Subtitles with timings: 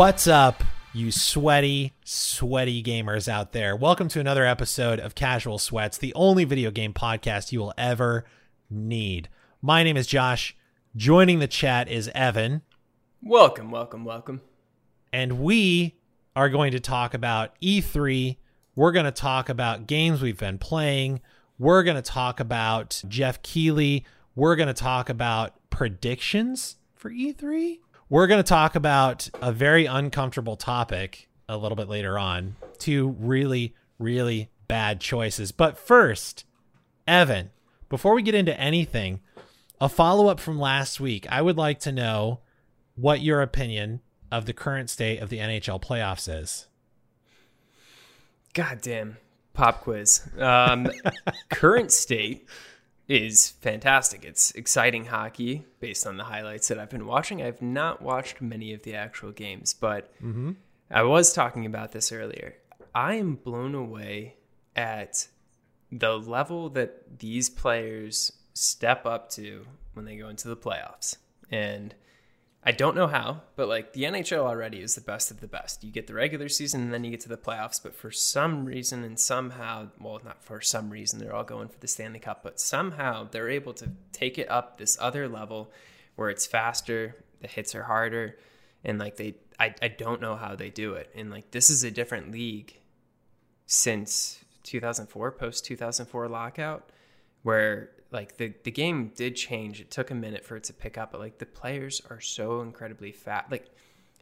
[0.00, 0.64] What's up,
[0.94, 3.76] you sweaty, sweaty gamers out there?
[3.76, 8.24] Welcome to another episode of Casual Sweats, the only video game podcast you will ever
[8.70, 9.28] need.
[9.60, 10.56] My name is Josh.
[10.96, 12.62] Joining the chat is Evan,
[13.20, 14.40] Welcome, welcome, welcome.
[15.12, 15.96] and we
[16.34, 18.38] are going to talk about E3.
[18.74, 21.20] We're going to talk about games we've been playing.
[21.58, 24.06] We're going to talk about Geoff Keighley.
[24.34, 27.80] We're going to talk about predictions for E3.
[28.10, 32.56] We're going to talk about a very uncomfortable topic a little bit later on.
[32.76, 35.52] Two really, really bad choices.
[35.52, 36.44] But first,
[37.06, 37.50] Evan,
[37.88, 39.20] before we get into anything,
[39.80, 42.40] a follow up from last week, I would like to know
[42.96, 44.00] what your opinion
[44.32, 46.66] of the current state of the NHL playoffs is.
[48.54, 49.18] God damn.
[49.54, 50.28] Pop quiz.
[50.36, 50.88] Um,
[51.48, 52.48] current state
[53.10, 54.24] is fantastic.
[54.24, 57.42] It's exciting hockey based on the highlights that I've been watching.
[57.42, 60.52] I've not watched many of the actual games, but mm-hmm.
[60.92, 62.54] I was talking about this earlier.
[62.94, 64.36] I am blown away
[64.76, 65.26] at
[65.90, 71.16] the level that these players step up to when they go into the playoffs.
[71.50, 71.96] And
[72.62, 75.82] I don't know how, but like the NHL already is the best of the best.
[75.82, 78.66] You get the regular season and then you get to the playoffs, but for some
[78.66, 82.42] reason and somehow, well, not for some reason, they're all going for the Stanley Cup,
[82.42, 85.72] but somehow they're able to take it up this other level
[86.16, 88.36] where it's faster, the hits are harder,
[88.84, 91.08] and like they, I, I don't know how they do it.
[91.14, 92.78] And like this is a different league
[93.64, 96.90] since 2004, post 2004 lockout,
[97.42, 99.80] where like the, the game did change.
[99.80, 102.60] It took a minute for it to pick up, but like the players are so
[102.60, 103.46] incredibly fat.
[103.50, 103.70] Like,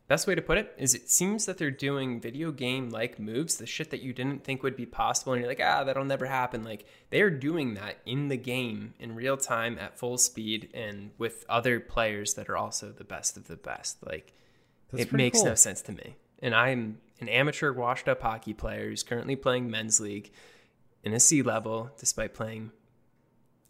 [0.09, 3.57] best way to put it is it seems that they're doing video game like moves,
[3.57, 5.33] the shit that you didn't think would be possible.
[5.33, 6.65] And you're like, ah, that'll never happen.
[6.65, 11.45] Like, they're doing that in the game in real time at full speed and with
[11.49, 13.99] other players that are also the best of the best.
[14.05, 14.33] Like,
[14.91, 16.17] That's it makes no sense to me.
[16.41, 20.31] And I'm an amateur washed up hockey player who's currently playing men's league
[21.03, 22.71] in a C level despite playing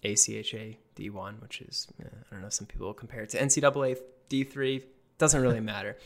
[0.05, 3.99] ACHA D1, which is, uh, I don't know, some people will compare it to NCAA
[4.31, 4.83] D3.
[5.19, 5.97] Doesn't really matter.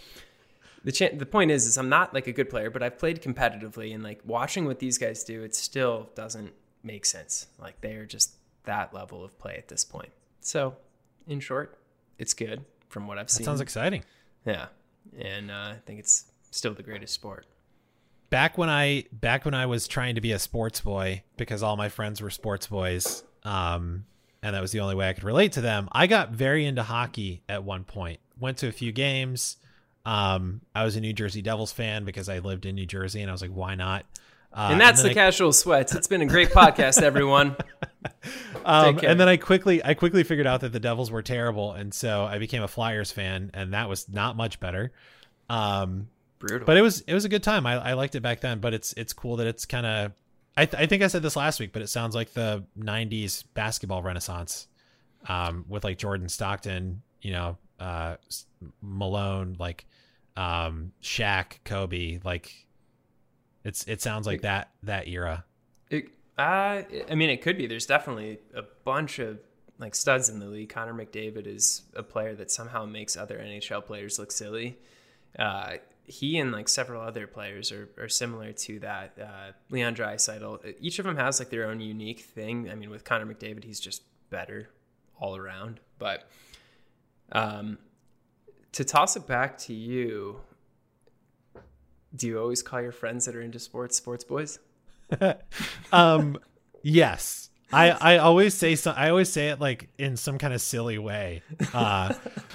[0.84, 3.22] The, cha- the point is, is I'm not like a good player, but I've played
[3.22, 6.52] competitively and like watching what these guys do, it still doesn't
[6.82, 7.47] make sense.
[7.60, 8.32] Like they are just
[8.64, 10.10] that level of play at this point.
[10.41, 10.76] So,
[11.26, 11.78] in short,
[12.19, 13.44] it's good from what I've That seen.
[13.44, 14.02] sounds exciting.
[14.44, 14.66] Yeah,
[15.19, 17.47] and uh, I think it's still the greatest sport.
[18.31, 21.76] Back when I back when I was trying to be a sports boy because all
[21.76, 24.04] my friends were sports boys, um,
[24.42, 25.88] and that was the only way I could relate to them.
[25.92, 28.20] I got very into hockey at one point.
[28.38, 29.56] Went to a few games.
[30.04, 33.31] Um, I was a New Jersey Devils fan because I lived in New Jersey, and
[33.31, 34.04] I was like, why not?
[34.52, 35.94] Uh, and that's then the I- casual sweats.
[35.94, 37.56] It's been a great podcast, everyone.
[38.64, 41.92] Um, and then I quickly I quickly figured out that the Devils were terrible, and
[41.94, 44.92] so I became a Flyers fan, and that was not much better.
[45.48, 46.08] Um,
[46.38, 46.66] Brutal.
[46.66, 47.66] but it was it was a good time.
[47.66, 50.12] I, I liked it back then, but it's it's cool that it's kind of.
[50.56, 53.44] I th- I think I said this last week, but it sounds like the '90s
[53.54, 54.68] basketball renaissance,
[55.28, 58.16] um, with like Jordan Stockton, you know, uh,
[58.80, 59.86] Malone, like,
[60.36, 62.66] um, Shaq, Kobe, like,
[63.64, 65.44] it's it sounds like that that era.
[65.90, 66.08] It,
[66.38, 67.66] uh, I mean, it could be.
[67.66, 69.38] There's definitely a bunch of
[69.78, 70.69] like studs in the league.
[70.69, 74.78] Connor McDavid is a player that somehow makes other NHL players look silly.
[75.38, 75.74] Uh,
[76.06, 79.16] he and like several other players are, are similar to that.
[79.20, 82.70] Uh, Leon Draisaitl, each of them has like their own unique thing.
[82.70, 84.68] I mean, with Connor McDavid, he's just better
[85.18, 85.80] all around.
[85.99, 86.28] But
[87.31, 87.78] um,
[88.72, 90.40] to toss it back to you,
[92.14, 94.58] do you always call your friends that are into sports sports boys?
[95.93, 96.38] um
[96.82, 100.60] yes i i always say so i always say it like in some kind of
[100.60, 101.43] silly way
[101.75, 102.12] uh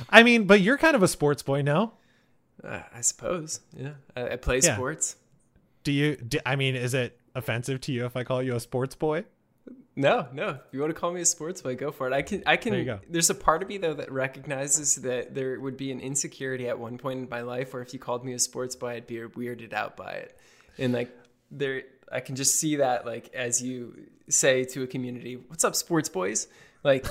[0.10, 1.94] i mean but you're kind of a sports boy no
[2.64, 3.62] Uh, I suppose.
[3.76, 3.92] Yeah.
[4.16, 4.76] I, I play Yeah.
[4.76, 5.16] sports.
[5.84, 8.60] do you do, i mean is it offensive to you if i call you a
[8.60, 9.24] sports boy
[9.96, 10.50] No, no.
[10.50, 12.14] If you want to call me a sports boy, go for it.
[12.14, 12.44] I can.
[12.46, 12.72] I can.
[12.86, 13.00] There.
[13.10, 16.78] There's a part of me though that recognizes that there would be an insecurity at
[16.78, 19.16] one point in my life where if you called me a sports boy, I'd be
[19.18, 20.38] weirded out by it,
[20.78, 21.10] and like
[21.50, 21.82] there,
[22.12, 26.10] I can just see that like as you say to a community, "What's up, sports
[26.10, 26.48] boys?"
[26.88, 27.06] Like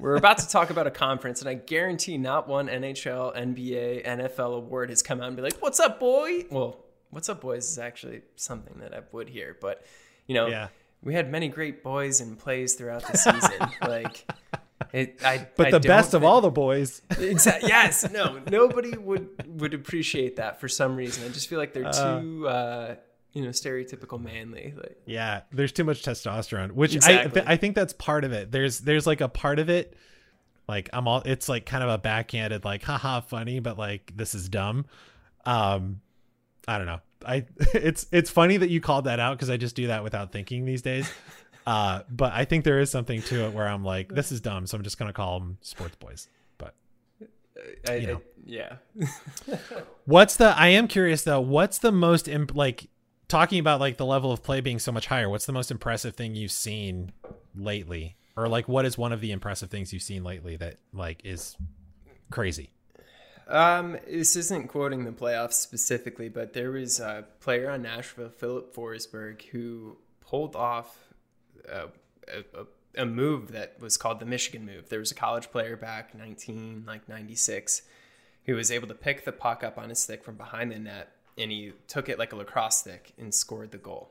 [0.00, 4.56] we're about to talk about a conference, and I guarantee not one NHL, NBA, NFL
[4.56, 7.78] award has come out and be like, "What's up, boy?" Well, "What's up, boys?" is
[7.78, 9.84] actually something that I would hear, but
[10.26, 10.68] you know, Yeah.
[11.04, 13.60] we had many great boys and plays throughout the season.
[13.82, 14.26] like,
[14.92, 17.68] it, I, but I the best of all the boys Exactly.
[17.76, 18.10] Yes.
[18.10, 18.40] No.
[18.50, 21.24] Nobody would would appreciate that for some reason.
[21.24, 22.96] I just feel like they're too, uh,
[23.32, 24.74] you know, stereotypical manly.
[24.76, 27.40] Like, yeah there's too much testosterone which Exactly.
[27.42, 29.94] i i think that's part of it there's there's like a part of it
[30.68, 34.34] like i'm all it's like kind of a backhanded like haha funny but like this
[34.34, 34.84] is dumb
[35.44, 36.00] Um,
[36.68, 37.00] I don't know.
[37.26, 40.30] I it's it's funny that you called that out because I just do that without
[40.30, 41.10] thinking these days.
[41.64, 44.66] Uh, but I think there is something to it where I'm like, this is dumb,
[44.66, 46.26] so I'm just gonna call them sports boys.
[46.58, 46.74] But
[47.88, 48.16] I, You know.
[48.16, 48.76] I- yeah.
[50.04, 50.46] what's the?
[50.58, 51.40] I am curious though.
[51.40, 52.88] What's the most imp- like
[53.32, 55.28] talking about like the level of play being so much higher?
[55.28, 57.12] What's the most impressive thing you've seen
[57.56, 61.22] lately, or like what is one of the impressive things you've seen lately that like
[61.24, 61.56] is
[62.30, 62.70] crazy?
[63.48, 68.74] Um, this isn't quoting the playoffs specifically, but there was a player on Nashville, Filip
[68.74, 71.14] Forsberg, who pulled off
[71.68, 71.88] a,
[72.28, 74.90] a, a move that was called the Michigan move.
[74.90, 77.82] There was a college player back 19 like 96
[78.44, 81.16] who was able to pick the puck up on his stick from behind the net
[81.38, 84.10] and he took it like a lacrosse stick and scored the goal.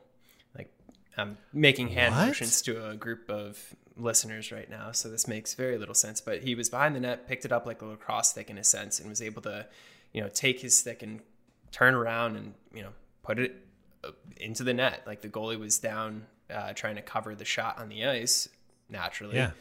[0.56, 0.72] Like
[1.16, 2.26] I'm making hand What?
[2.28, 3.58] motions to a group of
[3.96, 6.20] listeners right now, so this makes very little sense.
[6.20, 8.64] But he was behind the net, picked it up like a lacrosse stick in a
[8.64, 9.66] sense, and was able to,
[10.12, 11.20] you know, take his stick and
[11.70, 12.90] turn around and you know
[13.22, 13.54] put it
[14.04, 15.02] uh, into the net.
[15.06, 18.48] Like the goalie was down uh, trying to cover the shot on the ice
[18.88, 19.52] naturally, Yeah.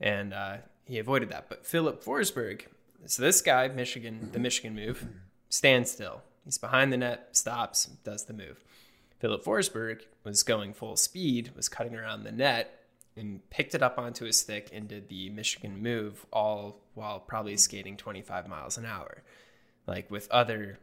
[0.00, 1.48] and uh, he avoided that.
[1.48, 2.62] But Filip Forsberg,
[3.06, 5.06] so this guy, Michigan, the Michigan move,
[5.48, 6.22] stands still.
[6.48, 8.64] He's behind the net, stops, does the move.
[9.18, 12.86] Filip Forsberg was going full speed, was cutting around the net,
[13.16, 17.54] and picked it up onto his stick and did the Michigan move, all while probably
[17.58, 19.22] skating 25 miles an hour.
[19.86, 20.78] Like with other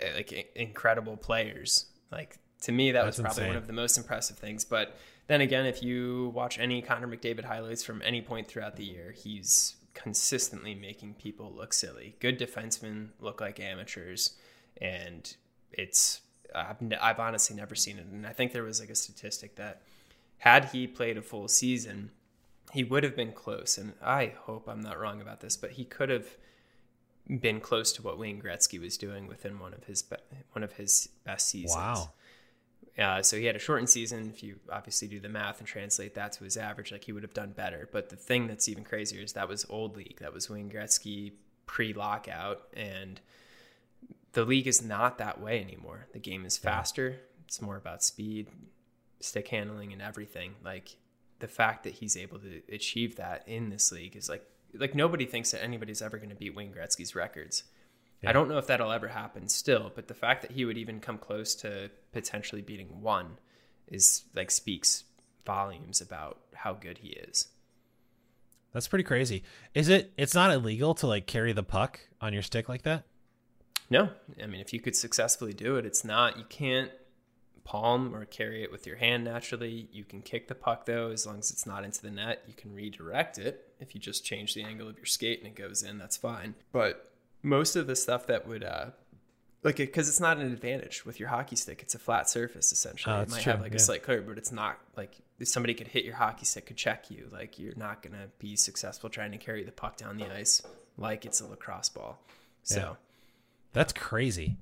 [0.00, 1.84] eh, like incredible players.
[2.10, 3.48] Like to me, that That's was probably insane.
[3.48, 4.64] one of the most impressive things.
[4.64, 8.84] But then again, if you watch any Connor McDavid highlights from any point throughout the
[8.84, 12.14] year, he's consistently making people look silly.
[12.20, 14.36] Good defensemen look like amateurs,
[14.80, 15.36] and
[15.72, 16.20] it's
[16.54, 18.06] I've, n- I've honestly never seen it.
[18.06, 19.82] And I think there was like a statistic that
[20.38, 22.10] had he played a full season,
[22.72, 23.78] he would have been close.
[23.78, 26.26] And I hope I'm not wrong about this, but he could have
[27.40, 30.16] been close to what Wayne Gretzky was doing within one of his be-
[30.52, 31.76] one of his best seasons.
[31.76, 32.10] Wow.
[32.98, 34.30] Uh, so he had a shortened season.
[34.34, 37.24] If you obviously do the math and translate that to his average, like he would
[37.24, 37.88] have done better.
[37.92, 40.18] But the thing that's even crazier is that was old league.
[40.20, 41.32] That was Wayne Gretzky
[41.66, 43.20] pre-lockout, and
[44.36, 46.08] the league is not that way anymore.
[46.12, 47.16] The game is faster.
[47.46, 48.48] It's more about speed,
[49.18, 50.56] stick handling, and everything.
[50.62, 50.94] Like
[51.38, 54.44] the fact that he's able to achieve that in this league is like
[54.74, 57.64] like nobody thinks that anybody's ever going to beat Wayne Gretzky's records.
[58.26, 61.00] I don't know if that'll ever happen still, but the fact that he would even
[61.00, 63.38] come close to potentially beating one
[63.88, 65.04] is like speaks
[65.46, 67.48] volumes about how good he is.
[68.74, 69.44] That's pretty crazy.
[69.72, 70.12] Is it?
[70.18, 73.04] It's not illegal to like carry the puck on your stick like that.
[73.90, 74.10] No,
[74.42, 76.90] I mean if you could successfully do it, it's not you can't
[77.64, 79.88] palm or carry it with your hand naturally.
[79.92, 82.44] You can kick the puck though as long as it's not into the net.
[82.46, 85.56] You can redirect it if you just change the angle of your skate and it
[85.56, 86.54] goes in, that's fine.
[86.72, 87.12] But
[87.42, 88.86] most of the stuff that would uh
[89.62, 91.82] like because it's not an advantage with your hockey stick.
[91.82, 93.14] It's a flat surface essentially.
[93.14, 93.76] Oh, it might true, have like yeah.
[93.76, 96.76] a slight curve, but it's not like if somebody could hit your hockey stick could
[96.76, 97.28] check you.
[97.32, 100.62] Like you're not gonna be successful trying to carry the puck down the ice
[100.96, 102.20] like it's a lacrosse ball.
[102.62, 102.94] So Yeah.
[103.76, 104.56] That's crazy.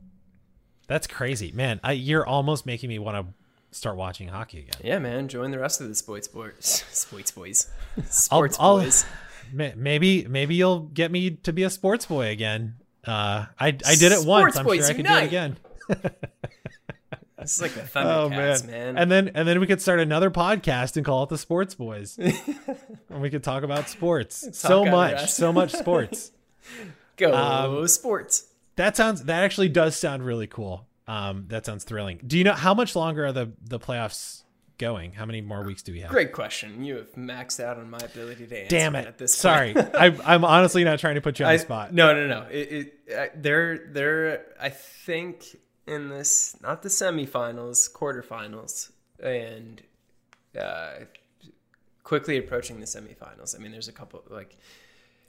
[0.88, 1.78] That's crazy, man.
[1.85, 3.33] I, you're almost making me want to
[3.78, 4.80] start watching hockey again.
[4.83, 5.28] Yeah, man.
[5.28, 6.85] Join the rest of the sports boys.
[6.90, 7.71] Sports boys.
[7.97, 9.06] I'll- Sports I'll- boys.
[9.52, 12.75] Maybe, maybe you'll get me to be a sports boy again.
[13.06, 14.56] Uh, I, I did it once.
[14.56, 15.56] I'm boys sure I could do it again.
[17.38, 18.66] This is like the Oh man.
[18.66, 18.97] man.
[18.99, 22.18] And then, and then we could start another podcast and call it the Sports Boys,
[22.18, 24.49] and we could talk about sports.
[24.59, 26.33] so much, so much sports.
[27.16, 28.47] Go um, sports.
[28.76, 29.25] That sounds.
[29.25, 30.87] That actually does sound really cool.
[31.07, 32.21] Um, that sounds thrilling.
[32.26, 34.43] Do you know how much longer are the the playoffs
[34.78, 35.12] going?
[35.12, 36.11] How many more weeks do we have?
[36.11, 36.85] Great question.
[36.85, 39.95] You have maxed out on my ability to answer Damn it at this Sorry, point.
[39.95, 41.95] I, I'm honestly not trying to put you on I, the spot.
[41.95, 42.47] No, no, no.
[42.50, 42.73] It,
[43.07, 45.45] it, uh, they're they're I think
[45.87, 48.90] in this not the semifinals, quarterfinals,
[49.23, 49.83] and
[50.59, 51.04] uh,
[52.02, 53.54] quickly approaching the semifinals.
[53.54, 54.57] I mean, there's a couple like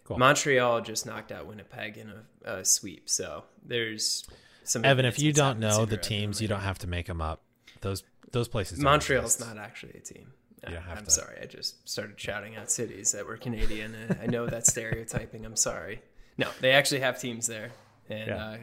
[0.06, 0.18] Cool.
[0.20, 2.10] Montreal just knocked out Winnipeg in
[2.46, 4.26] a, a sweep, so there's
[4.64, 4.86] some.
[4.86, 7.42] Evan, if you don't know the teams, you don't have to make them up.
[7.82, 8.80] Those those places.
[8.80, 10.32] Montreal's not actually a team.
[10.68, 11.12] You don't I- have I'm to.
[11.12, 11.38] sorry.
[11.42, 13.96] I just started shouting out cities that were Canadian.
[14.22, 15.44] I know that's stereotyping.
[15.46, 16.02] I'm sorry.
[16.38, 17.72] No, they actually have teams there.
[18.10, 18.46] And Yeah.
[18.46, 18.58] uh,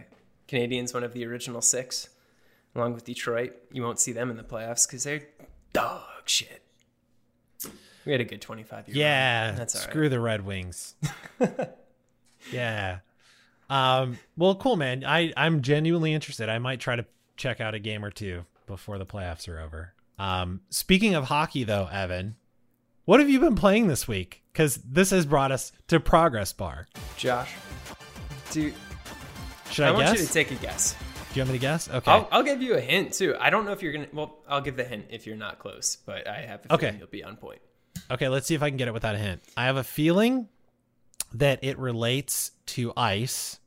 [0.48, 2.08] Canadiens, one of the original six,
[2.76, 3.54] along with Detroit.
[3.72, 5.22] You won't see them in the playoffs because they're
[5.72, 6.61] dog shit.
[8.04, 9.56] We had a good 25 year Yeah, run.
[9.56, 9.90] That's all right.
[9.90, 10.94] screw the Red Wings.
[12.52, 12.98] yeah.
[13.70, 14.18] Um.
[14.36, 15.04] Well, cool, man.
[15.04, 16.48] I I'm genuinely interested.
[16.48, 17.06] I might try to
[17.36, 19.94] check out a game or two before the playoffs are over.
[20.18, 20.60] Um.
[20.70, 22.36] Speaking of hockey, though, Evan,
[23.04, 24.42] what have you been playing this week?
[24.52, 26.86] Because this has brought us to Progress Bar.
[27.16, 27.52] Josh,
[28.50, 28.74] dude,
[29.70, 30.20] Should I, I want guess?
[30.20, 30.94] you to take a guess.
[31.32, 31.88] Do you want me to guess?
[31.88, 32.10] Okay.
[32.10, 33.34] I'll, I'll give you a hint too.
[33.40, 34.08] I don't know if you're gonna.
[34.12, 36.86] Well, I'll give the hint if you're not close, but I have a Okay.
[36.88, 37.60] feeling you'll be on point.
[38.10, 39.42] Okay, let's see if I can get it without a hint.
[39.56, 40.48] I have a feeling
[41.34, 43.58] that it relates to ice,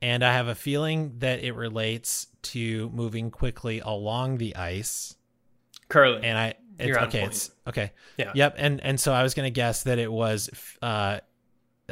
[0.00, 5.16] and I have a feeling that it relates to moving quickly along the ice.
[5.88, 6.24] Curling.
[6.24, 7.24] And I, it's You're okay.
[7.24, 7.92] It's okay.
[8.18, 8.30] Yeah.
[8.34, 8.54] Yep.
[8.58, 10.48] And and so I was gonna guess that it was
[10.82, 11.18] uh,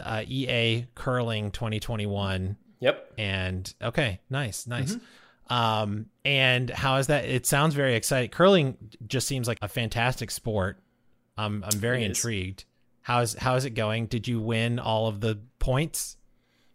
[0.01, 3.13] uh, EA Curling 2021 Yep.
[3.17, 5.53] and okay nice nice Mm-hmm.
[5.55, 10.31] um and how is that it sounds very exciting curling just seems like a fantastic
[10.31, 10.79] sport
[11.37, 12.65] i'm i'm very It intrigued.
[13.03, 14.07] How is how is it going?
[14.07, 16.17] Did you win all of the points?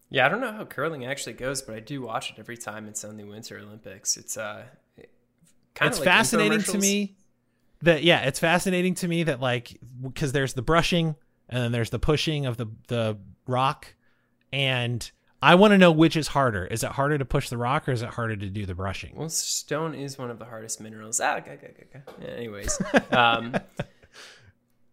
[0.10, 2.88] Yeah, I don't know how curling actually goes, but I do watch it every time
[2.88, 4.16] it's on the Winter Olympics.
[4.18, 4.64] It's uh,
[5.76, 7.16] kind it's of like fascinating to me
[7.82, 11.16] that yeah it's fascinating to me that like because there's the brushing
[11.50, 13.94] and then there's the pushing of the the rock.
[14.54, 15.10] And
[15.42, 16.66] i want to know which is harder.
[16.66, 19.14] Is it harder to push the rock or is it harder to do the brushing?
[19.16, 21.20] Well, stone is one of the hardest minerals.
[21.20, 22.02] Ah, okay, okay, okay, okay.
[22.22, 23.56] Yeah, anyways, um,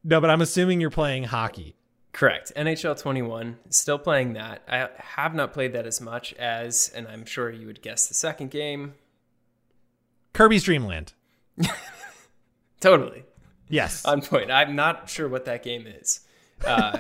[0.05, 1.75] no but i'm assuming you're playing hockey
[2.12, 2.50] correct.
[2.57, 4.62] NHL 21, still playing that.
[4.69, 8.14] I have not played that as much as, and I'm sure you would guess the
[8.14, 8.95] second game.
[10.33, 11.12] kirby's dreamland
[12.81, 13.25] Totally
[13.69, 14.50] yes on point.
[14.50, 16.21] I'm not sure what that game is.
[16.64, 16.99] Uh,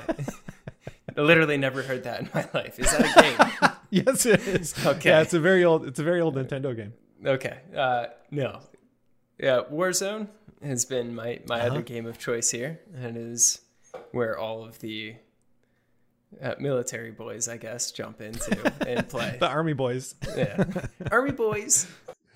[1.16, 2.78] I literally never heard that in my life.
[2.78, 3.70] Is that a game?
[4.06, 4.74] yes, it is.
[4.86, 5.10] Okay.
[5.10, 5.86] Yeah, it's a very old.
[5.86, 6.92] It's a very old Nintendo game.
[7.24, 7.58] Okay.
[7.76, 8.60] Uh, no.
[9.38, 10.28] Yeah, Warzone
[10.62, 11.66] has been my, my Uh-huh.
[11.68, 13.60] other game of choice here, and is
[14.12, 15.16] where all of the
[16.42, 19.36] uh, military boys, I guess, jump into and play.
[19.40, 20.14] The Army Boys.
[20.36, 20.64] yeah.
[21.10, 21.86] Army boys.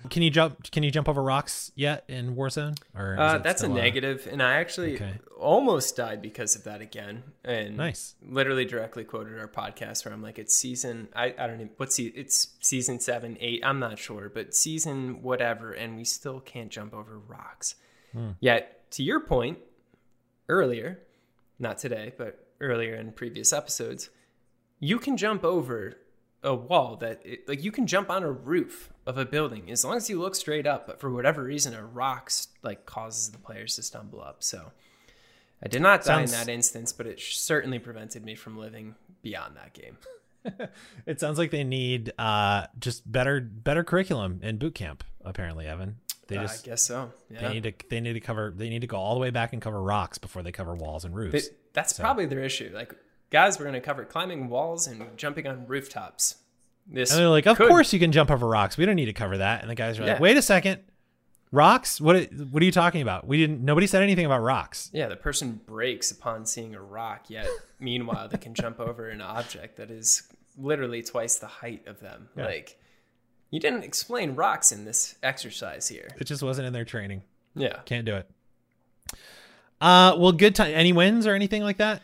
[0.09, 0.69] Can you jump?
[0.71, 2.77] Can you jump over rocks yet in Warzone?
[2.93, 5.13] Or Uh, that's a negative, and I actually Okay.
[5.39, 7.23] almost died because of that again.
[7.45, 8.15] And Nice.
[8.21, 11.07] literally directly quoted our podcast where I'm like, it's season.
[11.15, 13.61] I, I don't know what's se- it's season seven, eight.
[13.63, 17.75] I'm not sure, but season whatever, and we still can't jump over rocks.
[18.13, 18.31] Hmm.
[18.39, 19.57] Yet, to your point
[20.49, 20.99] earlier,
[21.59, 24.09] not today, but earlier in previous episodes,
[24.79, 25.97] you can jump over
[26.43, 29.85] a wall that it, like you can jump on a roof of a building as
[29.85, 32.29] long as you look straight up but for whatever reason a rock
[32.63, 34.73] like causes the players to stumble up so
[35.63, 39.55] i did not die in that instance but it certainly prevented me from living beyond
[39.55, 39.97] that game
[41.05, 45.03] It sounds like they need uh just better better curriculum in boot camp.
[45.23, 45.97] Apparently, Evan.
[46.27, 48.87] They just i guess so they need to they need to cover they need to
[48.87, 51.49] go all the way back and cover rocks before they cover walls and roofs.
[51.49, 52.93] They- that's probably their issue like
[53.31, 56.35] guys we're going to cover climbing walls and jumping on rooftops
[56.85, 58.77] this and they're like, of could- course you can jump over rocks.
[58.77, 59.61] We don't need to cover that.
[59.61, 60.19] And the guys are like, Yeah.
[60.19, 60.81] wait a second,
[61.51, 62.01] rocks?
[62.01, 62.31] What?
[62.33, 63.25] What are you talking about?
[63.27, 63.63] We didn't.
[63.63, 64.89] Nobody said anything about rocks.
[64.93, 67.47] Yeah, the person breaks upon seeing a rock, yet
[67.79, 70.23] meanwhile they can jump over an object that is
[70.57, 72.29] literally twice the height of them.
[72.35, 72.45] Yeah.
[72.45, 72.77] Like
[73.53, 76.09] you didn't explain rocks in this exercise here.
[76.17, 77.21] It just wasn't in their training.
[77.55, 77.81] Yeah.
[77.85, 78.27] Can't do it.
[79.79, 80.71] Uh, well, good time.
[80.73, 82.01] Any wins or anything like that?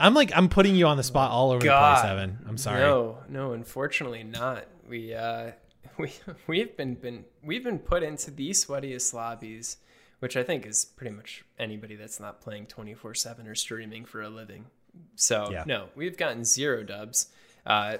[0.00, 2.00] I'm like, I'm putting you on the spot all over the God.
[2.00, 2.38] place, Evan.
[2.48, 2.80] I'm sorry.
[2.80, 4.64] No, no, unfortunately not.
[4.88, 5.50] We uh
[5.98, 6.12] we
[6.46, 9.76] we've been been we've been put into the sweatiest lobbies,
[10.20, 14.30] which I think is pretty much anybody that's not playing 24/7 or streaming for a
[14.30, 14.66] living.
[15.14, 15.64] So, Yeah.
[15.66, 17.28] no, we've gotten zero dubs.
[17.66, 17.98] Uh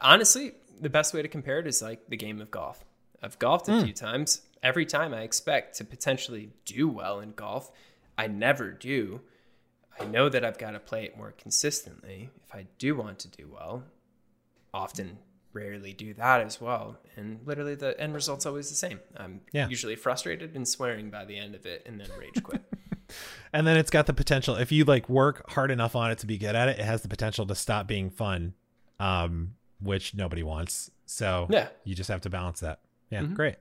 [0.00, 2.84] honestly, the best way to compare it is like the game of golf.
[3.22, 4.42] I've golfed a few times.
[4.62, 7.70] Every time I expect to potentially do well in golf,
[8.16, 9.20] I never do.
[9.98, 13.28] I know that I've got to play it more consistently if I do want to
[13.28, 13.84] do well.
[14.72, 15.18] Often,
[15.52, 16.96] rarely do that as well.
[17.16, 19.00] And literally, the end result's always the same.
[19.16, 19.68] I'm Yeah.
[19.68, 22.62] usually frustrated and swearing by the end of it and then rage quit.
[23.52, 24.54] And then it's got the potential.
[24.54, 27.02] If you like work hard enough on it to be good at it, it has
[27.02, 28.54] the potential to stop being fun,
[29.00, 30.90] um, which nobody wants.
[31.06, 31.68] So Yeah.
[31.84, 32.80] you just have to balance that.
[33.10, 33.56] Yeah, great.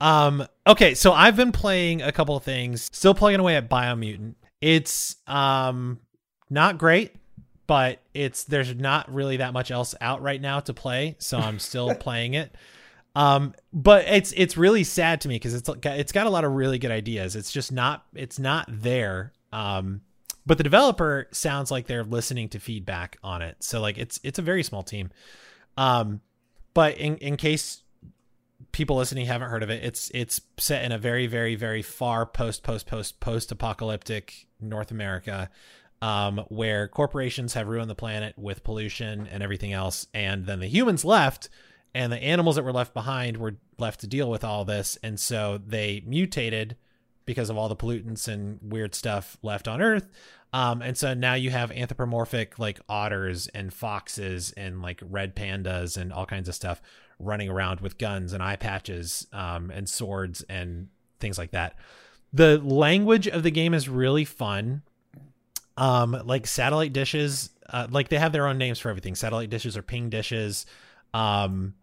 [0.00, 4.34] Um, okay, so I've been playing a couple of things, still plugging away at Biomutant.
[4.60, 6.00] It's um
[6.50, 7.14] not great,
[7.66, 11.58] but it's there's not really that much else out right now to play, so I'm
[11.70, 12.54] still playing it.
[13.14, 16.52] Um, but it's it's really sad to me because it's it's got a lot of
[16.52, 17.36] really good ideas.
[17.36, 19.32] It's just not it's not there.
[19.52, 20.00] Um,
[20.44, 23.56] but the developer sounds like they're listening to feedback on it.
[23.60, 25.10] So like it's it's a very small team.
[25.76, 26.20] Um,
[26.74, 27.82] but in in case
[28.72, 32.26] people listening haven't heard of it, it's it's set in a very very very far
[32.26, 35.50] post post post post apocalyptic North America,
[36.00, 40.66] um, where corporations have ruined the planet with pollution and everything else, and then the
[40.66, 41.48] humans left,
[41.94, 45.20] and the animals that were left behind were left to deal with all this, and
[45.20, 46.76] so they mutated
[47.24, 50.08] because of all the pollutants and weird stuff left on Earth.
[50.52, 55.96] Um, and so now you have anthropomorphic like otters and foxes and like red pandas
[55.96, 56.82] and all kinds of stuff
[57.18, 60.88] running around with guns and eye patches um, and swords and
[61.20, 61.76] things like that.
[62.32, 64.82] The language of the game is really fun.
[65.78, 69.14] Um, like satellite dishes, uh, like they have their own names for everything.
[69.14, 70.66] Satellite dishes are ping dishes.
[71.14, 71.74] Um,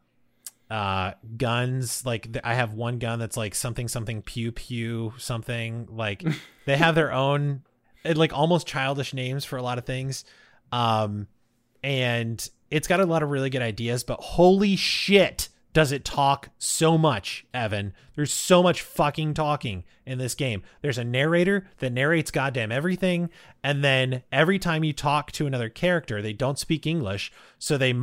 [0.69, 5.87] uh guns like th- i have one gun that's like something something pew pew something
[5.89, 6.23] like
[6.65, 7.63] they have their own
[8.05, 10.25] eh, like almost childish names for a lot of things
[10.71, 11.27] um
[11.83, 16.49] and it's got a lot of really good ideas but holy shit does it talk
[16.57, 17.93] so much, Evan.
[18.15, 20.63] There's so much fucking talking in this game.
[20.81, 23.29] There's a narrator that narrates goddamn everything.
[23.63, 27.31] And then every time you talk to another character, they don't speak English.
[27.59, 27.93] So they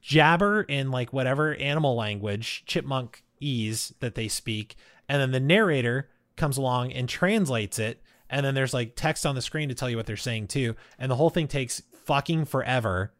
[0.00, 4.76] jabber in like whatever animal language, chipmunk ease that they speak.
[5.08, 8.02] And then the narrator comes along and translates it.
[8.28, 10.76] And then there's like text on the screen to tell you what they're saying too.
[10.98, 13.12] And the whole thing takes fucking forever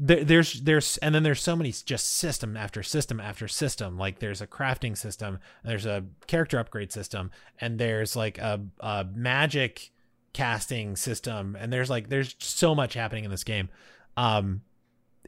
[0.00, 3.96] there, there's there's and then there's so many just system after system after system.
[3.96, 9.06] Like there's a crafting system there's a character upgrade system and there's like a, a
[9.14, 9.92] magic
[10.32, 13.68] casting system and there's like there's so much happening in this game.
[14.16, 14.62] Um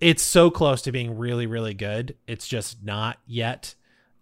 [0.00, 2.16] it's so close to being really really good.
[2.26, 3.76] It's just not yet.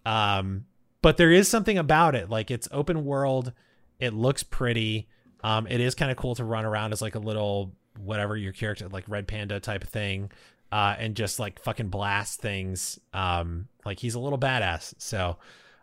[0.05, 0.67] Um
[1.01, 2.29] but there is something about it.
[2.29, 3.53] Like it's open world.
[3.99, 5.09] It looks pretty.
[5.43, 8.53] Um it is kind of cool to run around as like a little whatever your
[8.53, 10.31] character like red panda type of thing
[10.73, 14.95] uh, and just like fucking blast things um like he's a little badass.
[14.99, 15.37] So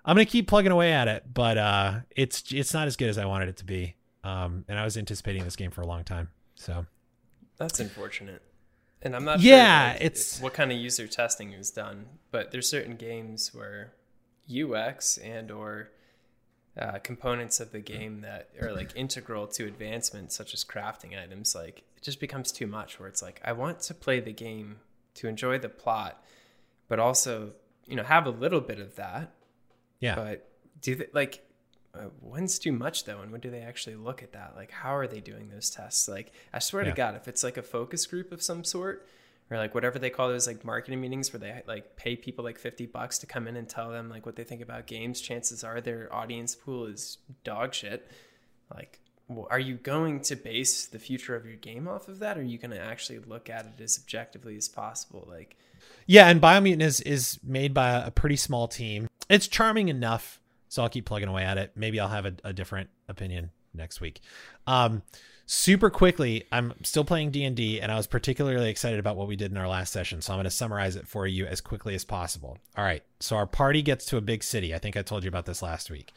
[0.04, 3.18] i'm gonna keep plugging away at it but uh it's it's not as good as
[3.18, 3.96] i wanted it to be.
[4.24, 6.86] Um and i was anticipating this game for a long time so.
[7.58, 8.42] That's unfortunate.
[9.04, 12.52] And i'm not yeah sure, like, it's what kind of user testing is done but
[12.52, 13.94] there's certain games where
[14.74, 15.92] ux and or
[16.80, 21.54] uh, components of the game that are like integral to advancement, such as crafting items,
[21.54, 23.00] like it just becomes too much.
[23.00, 24.78] Where it's like I want to play the game
[25.16, 26.24] to enjoy the plot,
[26.88, 27.52] but also
[27.86, 29.34] you know have a little bit of that.
[30.00, 30.16] Yeah.
[30.16, 30.50] But
[30.82, 31.46] do they like?
[31.94, 34.54] Uh, when's too much though, and when do they actually look at that?
[34.56, 36.08] Like, how are they doing those tests?
[36.08, 36.92] Like, I swear yeah.
[36.92, 39.06] to God, if it's like a focus group of some sort,
[39.52, 42.58] or like whatever they call those like marketing meetings where they like pay people like
[42.58, 45.64] 50 bucks to come in and tell them like what they think about games chances
[45.64, 48.10] are their audience pool is dog shit.
[48.74, 49.00] Like
[49.50, 52.44] are you going to base the future of your game off of that or are
[52.44, 55.28] you going to actually look at it as objectively as possible?
[55.30, 55.58] Like
[56.08, 59.10] yeah and biomutant is is made by a pretty small team.
[59.30, 61.74] It's charming enough so i'll keep plugging away at it.
[61.76, 64.22] Maybe i'll have a, a different opinion next week.
[64.66, 65.04] Um
[65.54, 69.52] super quickly i'm still playing d&d and i was particularly excited about what we did
[69.52, 72.06] in our last session so i'm going to summarize it for you as quickly as
[72.06, 72.58] possible.
[72.78, 74.74] All right so our party gets to a big city.
[74.74, 76.14] I think i told you about this last week.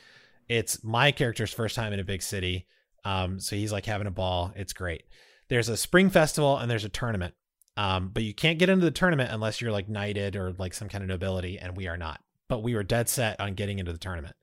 [0.48, 2.66] It's my character's first time in a big city
[3.04, 4.52] um, so he's like having a ball.
[4.54, 5.02] It's great.
[5.48, 7.34] There's a spring festival and there's a tournament
[7.76, 10.88] um, but you can't get into the tournament unless you're like knighted or like some
[10.88, 12.20] kind of nobility and we are not.
[12.46, 14.36] But we were dead set on getting into the tournament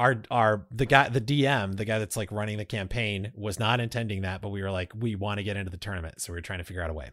[0.00, 3.80] our our the guy the DM, the guy that's like running the campaign was not
[3.80, 6.38] intending that, but we were like we want to get into the tournament, so we
[6.38, 7.10] are trying to figure out a way.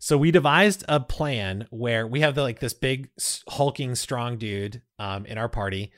[0.00, 3.10] So we devised a plan where we have the like this big
[3.48, 5.92] hulking strong dude um in our party.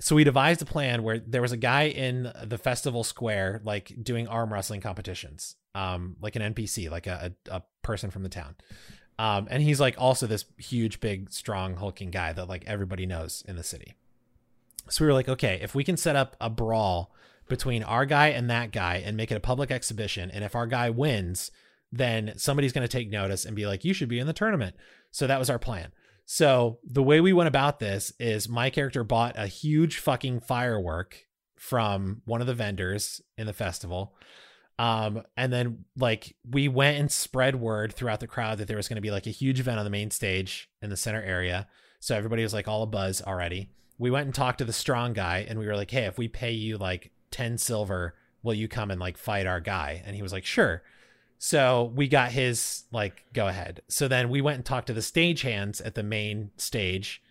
[0.00, 3.94] So we devised a plan where there was a guy in the festival square like
[4.02, 5.54] doing arm wrestling competitions.
[5.76, 8.56] Um like an NPC, like a a, a person from the town.
[9.20, 13.44] Um and he's like also this huge big strong hulking guy that like everybody knows
[13.46, 13.94] in the city.
[14.88, 17.12] So we were like, okay, if we can set up a brawl
[17.48, 20.66] between our guy and that guy and make it a public exhibition, and if our
[20.66, 21.50] guy wins,
[21.90, 24.74] then somebody's going to take notice and be like, you should be in the tournament.
[25.10, 25.92] So that was our plan.
[26.26, 31.26] So the way we went about this is my character bought a huge fucking firework
[31.56, 34.14] from one of the vendors in the festival.
[34.78, 38.88] Um, and then like we went and spread word throughout the crowd that there was
[38.88, 41.68] going to be like a huge event on the main stage in the center area.
[42.00, 45.12] So everybody was like all a buzz already we went and talked to the strong
[45.12, 48.68] guy and we were like, hey, if we pay you like 10 silver, will you
[48.68, 50.02] come and like fight our guy?
[50.04, 50.82] And he was like, sure.
[51.38, 53.82] So we got his like go ahead.
[53.88, 57.22] So then we went and talked to the stagehands at the main stage.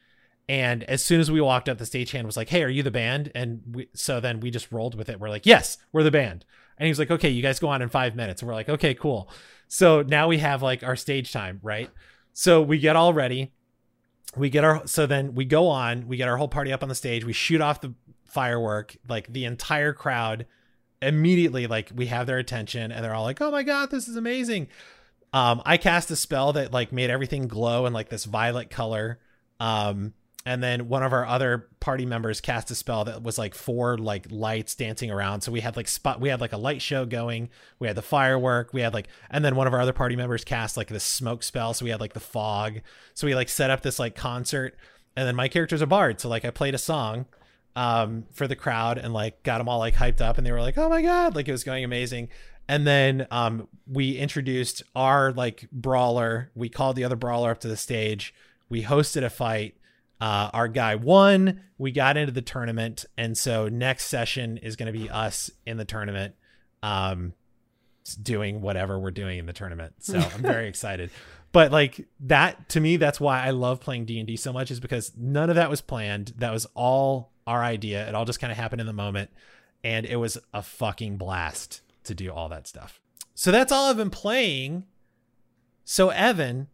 [0.49, 2.91] And as soon as we walked up, the stagehand was like, Hey, are you the
[2.91, 3.31] band?
[3.33, 5.19] And we, so then we just rolled with it.
[5.19, 6.45] We're like, Yes, we're the band.
[6.77, 8.41] And he was like, Okay, you guys go on in five minutes.
[8.41, 9.29] And we're like, Okay, cool.
[9.67, 11.89] So now we have like our stage time, right?
[12.33, 13.53] So we get all ready
[14.35, 16.89] we get our so then we go on we get our whole party up on
[16.89, 17.93] the stage we shoot off the
[18.25, 20.45] firework like the entire crowd
[21.03, 24.15] immediately like we have their attention and they're all like oh my god this is
[24.15, 24.67] amazing.
[25.33, 29.19] Um i cast a spell that like made everything glow in like this violet color.
[29.59, 30.13] Um
[30.45, 33.97] and then one of our other party members cast a spell that was like four
[33.97, 35.41] like lights dancing around.
[35.41, 37.49] So we had like spot we had like a light show going.
[37.79, 38.73] We had the firework.
[38.73, 41.43] We had like and then one of our other party members cast like this smoke
[41.43, 41.73] spell.
[41.73, 42.81] So we had like the fog.
[43.13, 44.75] So we like set up this like concert.
[45.15, 47.27] And then my character's a bard so like i played a song
[47.75, 50.37] um for the crowd and like got them all like hyped up.
[50.37, 52.27] And they were like oh my god like it was going amazing.
[52.67, 56.51] And then um we introduced our like brawler.
[56.53, 58.33] We called the other brawler up to the stage.
[58.67, 59.75] We hosted a fight
[60.23, 61.59] uh, our guy won.
[61.77, 65.75] We got into the tournament, and so next session is going to be us in
[65.75, 66.35] the tournament,
[66.81, 67.33] um,
[68.21, 69.95] doing whatever we're doing in the tournament.
[69.99, 71.11] So I'm very excited.
[71.51, 74.71] But like that to me, that's why I love playing D and D so much,
[74.71, 76.31] is because none of that was planned.
[76.37, 78.07] That was all our idea.
[78.07, 79.29] It all just kind of happened in the moment,
[79.83, 83.01] and it was a fucking blast to do all that stuff.
[83.35, 84.85] So that's all I've been playing.
[85.83, 86.69] So Evan,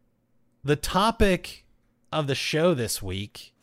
[0.63, 1.65] the topic
[2.11, 3.53] of the show this week.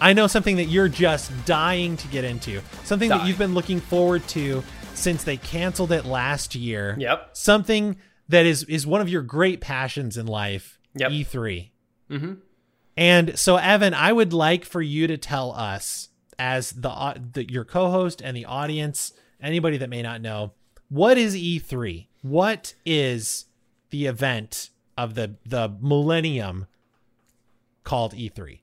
[0.00, 3.80] I know something that you're just dying to get into, something that you've been looking
[3.80, 4.62] forward to
[4.94, 6.96] since they canceled it last year.
[6.98, 7.30] Yep.
[7.32, 7.96] Something
[8.28, 11.10] that is is one of your great passions in life, Yep.
[11.10, 11.70] E3.
[12.10, 12.32] Mm-hmm.
[12.96, 17.64] And so Evan, I would like for you to tell us as the, the your
[17.64, 20.52] co-host and the audience, anybody that may not know,
[20.88, 22.06] what is E3?
[22.22, 23.46] What is
[23.90, 26.66] the event of the the millennium
[27.84, 28.60] called E E3?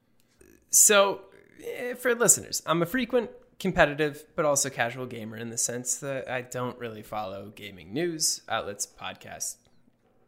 [0.70, 1.22] So,
[1.64, 6.30] eh, for listeners, I'm a frequent competitive but also casual gamer in the sense that
[6.30, 9.56] I don't really follow gaming news outlets, podcasts,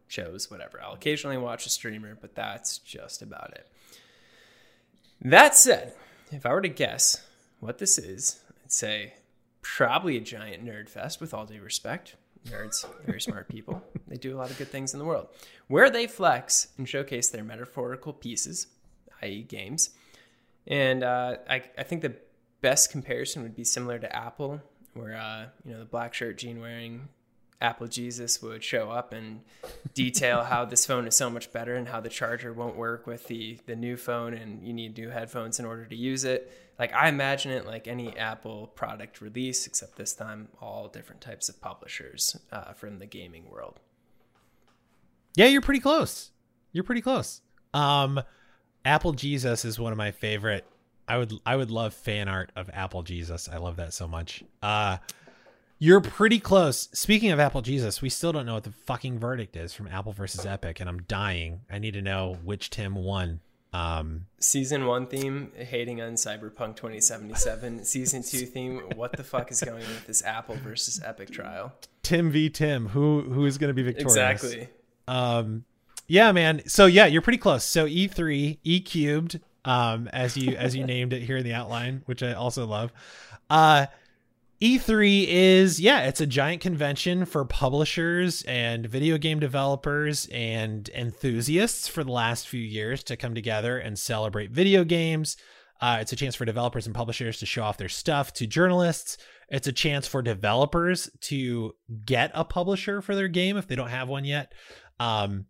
[0.08, 0.82] shows, whatever.
[0.82, 3.68] I'll occasionally watch a streamer, but that's just about it.
[5.22, 5.94] That said,
[6.32, 7.24] if I were to guess
[7.60, 9.14] what this is, I'd say
[9.62, 12.16] probably a giant nerd fest with all due respect.
[12.48, 13.84] Nerds, very smart people.
[14.08, 15.28] They do a lot of good things in the world.
[15.68, 18.68] Where they flex and showcase their metaphorical pieces,
[19.22, 19.92] i.e., games.
[20.68, 22.16] And uh, I, I think the
[22.62, 24.62] best comparison would be similar to Apple,
[24.94, 27.10] where uh, you know the black shirt jean wearing
[27.62, 29.42] Apple Jesus would show up and
[29.94, 33.28] detail how this phone is so much better and how the charger won't work with
[33.28, 36.52] the the new phone and you need new headphones in order to use it.
[36.78, 41.50] Like I imagine it like any Apple product release, except this time all different types
[41.50, 43.80] of publishers uh, from the gaming world.
[45.36, 46.32] Yeah, you're pretty close.
[46.72, 47.42] You're pretty close.
[47.74, 48.22] Um,
[48.86, 50.66] Apple Jesus is one of my favorite.
[51.08, 53.50] I would I would love fan art of Apple Jesus.
[53.52, 54.44] I love that so much.
[54.62, 54.98] Uh,
[55.80, 56.90] you're pretty close.
[56.94, 60.12] Speaking of Apple Jesus, we still don't know what the fucking verdict is from Apple
[60.12, 61.62] versus Epic, and I'm dying.
[61.72, 63.40] I need to know which Tim won.
[63.72, 67.86] Um, Season one theme, hating on Cyberpunk 2077.
[67.86, 71.74] Season two theme, what the fuck is going on with this Apple versus Epic trial?
[72.04, 72.88] Tim v Tim.
[72.90, 74.16] Who who is going to be victorious?
[74.16, 74.70] Exactly.
[75.08, 75.64] Um,
[76.10, 76.64] yeah, man.
[76.68, 77.64] So yeah, you're pretty close.
[77.64, 82.02] So E3, E cubed, um, as you as you named it here in the outline,
[82.08, 82.92] which I also love.
[83.50, 83.86] Uh,
[84.60, 91.88] E3 is yeah, it's a giant convention for publishers and video game developers and enthusiasts
[91.88, 95.38] for the last few years to come together and celebrate video games.
[95.80, 99.18] Uh, it's a chance for developers and publishers to show off their stuff to journalists.
[99.48, 103.90] It's a chance for developers to get a publisher for their game if they don't
[103.90, 104.54] have one yet.
[105.00, 105.46] Um,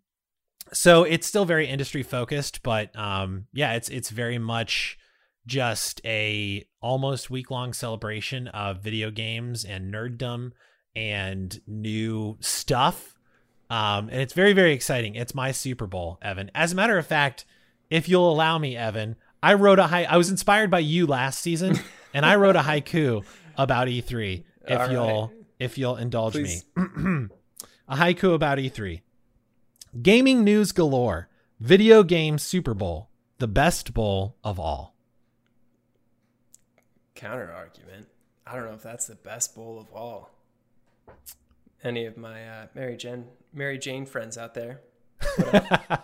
[0.72, 4.98] so it's still very industry focused, but um, yeah, it's it's very much
[5.46, 10.52] just a almost week long celebration of video games and nerddom
[10.94, 13.14] and new stuff.
[13.68, 15.14] Um, and it's very very exciting.
[15.14, 16.50] It's my Super Bowl, Evan.
[16.54, 17.44] As a matter of fact,
[17.88, 20.04] if you'll allow me, Evan, I wrote a high.
[20.04, 21.78] I was inspired by you last season,
[22.14, 23.24] and I wrote a haiku
[23.56, 24.44] about E3.
[24.66, 25.46] If All you'll right.
[25.58, 26.64] if you'll indulge Please.
[26.76, 26.82] me,
[27.88, 29.00] a haiku about E3.
[30.00, 31.28] Gaming news galore.
[31.58, 34.94] Video game Super Bowl, the best bowl of all.
[37.14, 38.06] Counter argument.
[38.46, 40.30] I don't know if that's the best bowl of all.
[41.82, 44.80] Any of my uh, Mary Jane Mary Jane friends out there?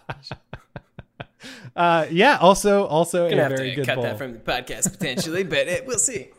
[1.76, 2.38] Uh, yeah.
[2.38, 5.86] Also, also Gonna a very good cut bowl, that from the podcast potentially, but it,
[5.86, 6.30] we'll see.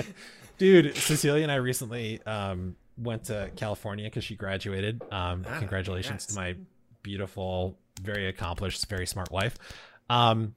[0.58, 0.96] dude.
[0.96, 5.00] Cecilia and I recently um went to California because she graduated.
[5.12, 6.56] Um, Ah, congratulations to my
[7.02, 9.56] beautiful, very accomplished, very smart wife.
[10.08, 10.54] Um,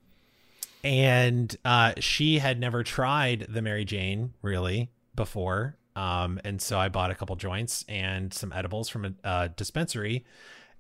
[0.83, 5.77] and uh, she had never tried the Mary Jane really before.
[5.95, 10.25] Um, and so I bought a couple joints and some edibles from a uh, dispensary,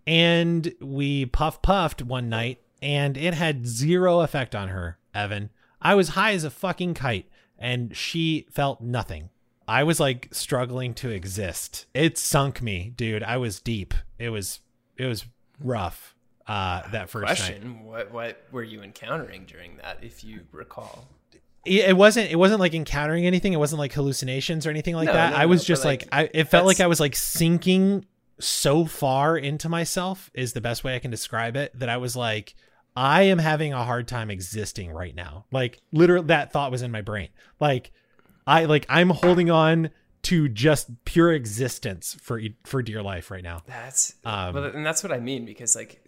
[0.07, 4.97] and we puff puffed one night, and it had zero effect on her.
[5.13, 9.29] Evan, I was high as a fucking kite, and she felt nothing.
[9.67, 11.85] I was like struggling to exist.
[11.93, 13.23] It sunk me, dude.
[13.23, 13.93] I was deep.
[14.17, 14.59] It was
[14.97, 15.25] it was
[15.59, 16.15] rough.
[16.47, 17.85] uh, that first Question: night.
[17.85, 21.07] What what were you encountering during that, if you recall?
[21.65, 22.29] It, wasn't.
[22.29, 23.53] It wasn't like encountering anything.
[23.53, 25.29] It wasn't like hallucinations or anything like No, that.
[25.31, 26.37] no, I was no, just like, like, I.
[26.37, 28.05] It felt like I was like sinking
[28.39, 30.29] so far into myself.
[30.33, 31.71] Is the best way I can describe it.
[31.79, 32.55] That I was like,
[32.97, 35.45] I am having a hard time existing right now.
[35.51, 37.29] Like literally, that thought was in my brain.
[37.61, 37.91] Like,
[38.45, 39.89] I like I'm holding on
[40.23, 43.61] to just pure existence for for dear life right now.
[43.67, 46.05] That's Um, well, and that's what I mean because like,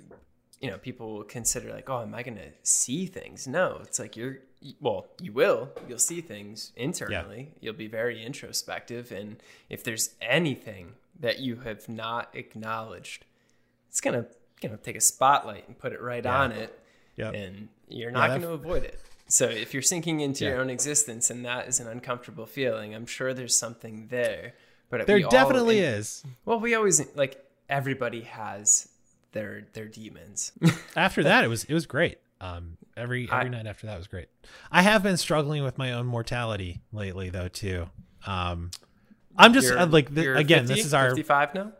[0.62, 3.48] you know, people will consider like, oh, am I going to see things?
[3.48, 4.38] No, it's like you're
[4.80, 5.70] well, you will.
[5.88, 7.52] You'll see things internally.
[7.60, 9.38] You'll be very introspective, and
[9.70, 13.26] if there's anything that you have not acknowledged,
[13.90, 14.26] it's gonna
[14.62, 16.40] you know take a spotlight and put it right Yeah.
[16.42, 16.80] on it,
[17.18, 17.34] Yep.
[17.36, 19.00] and you're not that- going to avoid it.
[19.28, 23.06] So if you're sinking into your own existence and that is an uncomfortable feeling, I'm
[23.08, 24.54] sure there's something there.
[24.90, 26.24] But There we all- definitely is.
[26.46, 28.88] well, we always like everybody has
[29.32, 30.52] their their demons.
[30.96, 34.08] after that it was it was great um every every I- night after that was
[34.08, 34.28] great
[34.72, 37.90] i have been struggling with my own mortality lately though too
[38.28, 38.72] um
[39.38, 40.74] i'm just uh, like again 50?
[40.74, 41.72] this is our 55 now.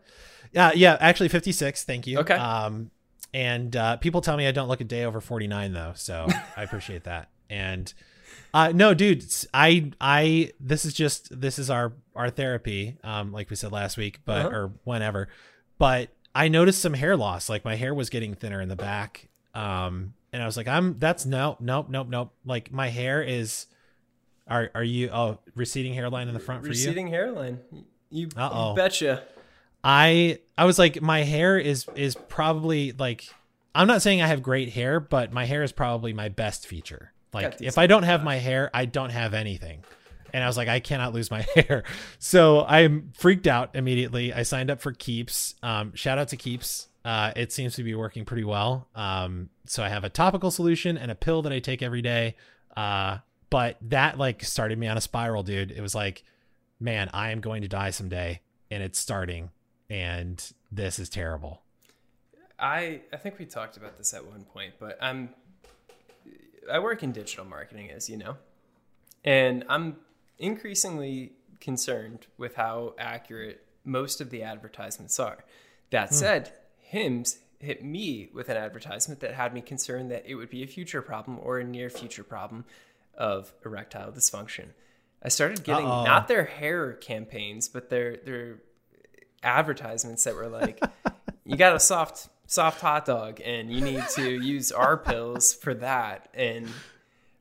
[0.52, 2.34] yeah yeah actually 56 thank you Okay.
[2.34, 2.90] um
[3.34, 6.62] and uh people tell me i don't look a day over 49 though so i
[6.62, 7.92] appreciate that and
[8.54, 13.50] uh no dude I I this is just this is our our therapy um like
[13.50, 14.56] we said last week but Uh-huh.
[14.56, 15.28] or whenever
[15.78, 19.28] but i noticed some hair loss like my hair was getting thinner in the back
[19.54, 23.66] um and i was like i'm that's no nope nope nope like my hair is
[24.48, 27.58] are are you oh receding hairline in the front for you Receding hairline.
[27.70, 28.28] You, you
[28.76, 29.22] betcha.
[29.84, 33.28] I I was like my hair is is probably like
[33.74, 37.12] I'm not saying I have great hair, but my hair is probably my best feature.
[37.32, 39.84] Like if I don't have my hair, I don't have anything.
[40.32, 41.84] And I was like, I cannot lose my hair.
[42.18, 44.32] So I'm freaked out immediately.
[44.32, 45.54] I signed up for Keeps.
[45.62, 46.88] Um, shout out to Keeps.
[47.04, 48.88] Uh, it seems to be working pretty well.
[48.94, 52.34] Um, so I have a topical solution and a pill that I take every day.
[52.76, 53.18] Uh,
[53.50, 55.70] but that like started me on a spiral, dude.
[55.70, 56.24] It was like,
[56.80, 59.50] man, I am going to die someday, and it's starting,
[59.88, 61.62] and this is terrible.
[62.58, 65.30] I I think we talked about this at one point, but I'm
[66.70, 68.36] I work in digital marketing, as you know,
[69.24, 69.96] and I'm
[70.38, 75.44] increasingly concerned with how accurate most of the advertisements are.
[75.90, 76.14] That hmm.
[76.14, 80.62] said, Hims hit me with an advertisement that had me concerned that it would be
[80.62, 82.64] a future problem or a near future problem
[83.16, 84.66] of erectile dysfunction.
[85.22, 86.04] I started getting Uh-oh.
[86.04, 88.58] not their hair campaigns, but their their
[89.42, 90.80] advertisements that were like,
[91.44, 95.74] "You got a soft soft hot dog, and you need to use our pills for
[95.74, 96.68] that." And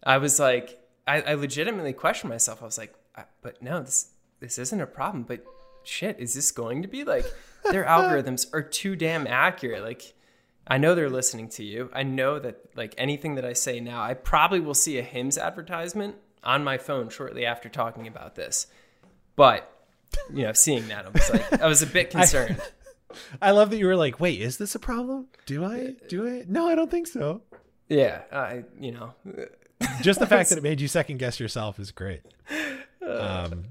[0.04, 2.62] I was like, I, I legitimately questioned myself.
[2.62, 2.94] I was like,
[3.42, 5.46] "But no, this this isn't a problem." But
[5.84, 7.26] shit, is this going to be like
[7.72, 9.84] their algorithms are too damn accurate?
[9.84, 10.14] Like.
[10.68, 11.92] I know they're listening to you.
[11.94, 15.38] I know that like anything that I say now, I probably will see a Hims
[15.38, 18.66] advertisement on my phone shortly after talking about this.
[19.36, 19.72] But
[20.34, 22.62] you know, seeing that, I was like, I was a bit concerned.
[23.42, 25.28] I love that you were like, wait, is this a problem?
[25.46, 25.96] Do I?
[26.10, 26.44] Do I?
[26.48, 27.42] No, I don't think so.
[27.90, 29.14] yeah, I you know,
[30.02, 32.22] Just the fact that it made you second guess yourself is great.
[33.06, 33.66] Um,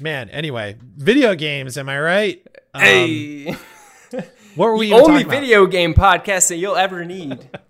[0.00, 0.28] man.
[0.30, 1.78] Anyway, video games.
[1.78, 2.46] Am I right?
[2.74, 3.52] Um, hey,
[4.54, 5.40] what were we the only talking about?
[5.40, 7.48] video game podcast that you'll ever need.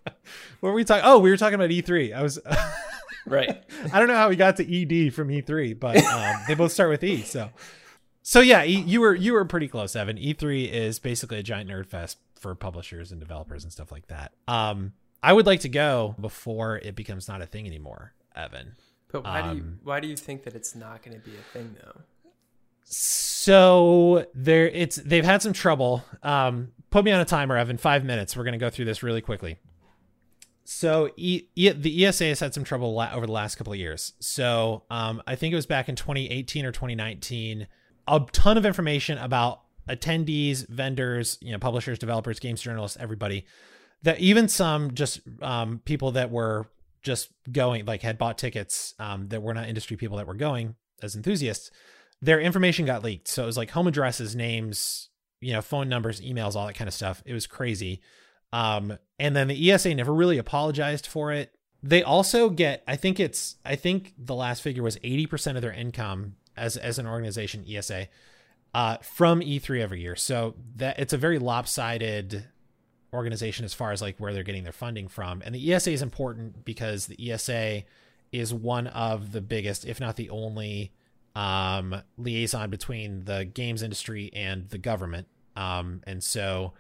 [0.61, 1.05] What were we talking?
[1.05, 2.15] Oh, we were talking about E3.
[2.15, 2.39] I was.
[3.27, 3.63] Right.
[3.93, 6.89] I don't know how we got to ED from E3, but um, they both start
[6.91, 7.23] with E.
[7.23, 7.51] So,
[8.29, 10.17] so yeah, e, you were you were pretty close, Evan.
[10.17, 14.33] E3 is basically a giant nerd fest for publishers and developers and stuff like that.
[14.49, 18.73] Um, I would like to go before it becomes not a thing anymore, Evan.
[19.13, 21.37] But why do you Um, why do you think that it's not going to be
[21.37, 22.01] a thing though?
[22.83, 26.05] So there, it's they've had some trouble.
[26.25, 27.77] Um, put me on a timer, Evan.
[27.77, 28.37] Five minutes.
[28.37, 29.59] We're gonna go through this really quickly.
[30.65, 33.79] So e, e, the ESA has had some trouble la- over the last couple of
[33.79, 34.15] years.
[34.19, 37.69] So um, I think it was back in 2018 or 2019.
[38.09, 43.47] A ton of information about attendees, vendors, you know, publishers, developers, games journalists, everybody.
[44.03, 46.67] That even some just um, people that were
[47.03, 50.77] just going, like had bought tickets um, that were not industry people that were going
[51.03, 51.71] as enthusiasts
[52.23, 53.29] their information got leaked.
[53.29, 56.89] So it was like home addresses, names, you know, phone numbers, emails, all that kind
[56.89, 57.23] of stuff.
[57.27, 58.01] It was crazy.
[58.53, 61.53] Um, and then the ESA never really apologized for it.
[61.83, 65.73] They also get, I think it's, I think the last figure was 80% of their
[65.73, 68.09] income as, as an organization, ESA,
[68.75, 70.17] uh, from E3 every year.
[70.17, 72.47] So that it's a very lopsided
[73.13, 75.43] organization as far as like where they're getting their funding from.
[75.45, 77.85] And the ESA is important because the ESA
[78.33, 80.93] is one of the biggest, if not the only,
[81.35, 85.29] um, liaison between the games industry and the government.
[85.55, 86.73] Um, and so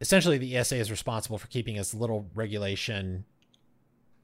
[0.00, 3.24] essentially the ESA is responsible for keeping as little regulation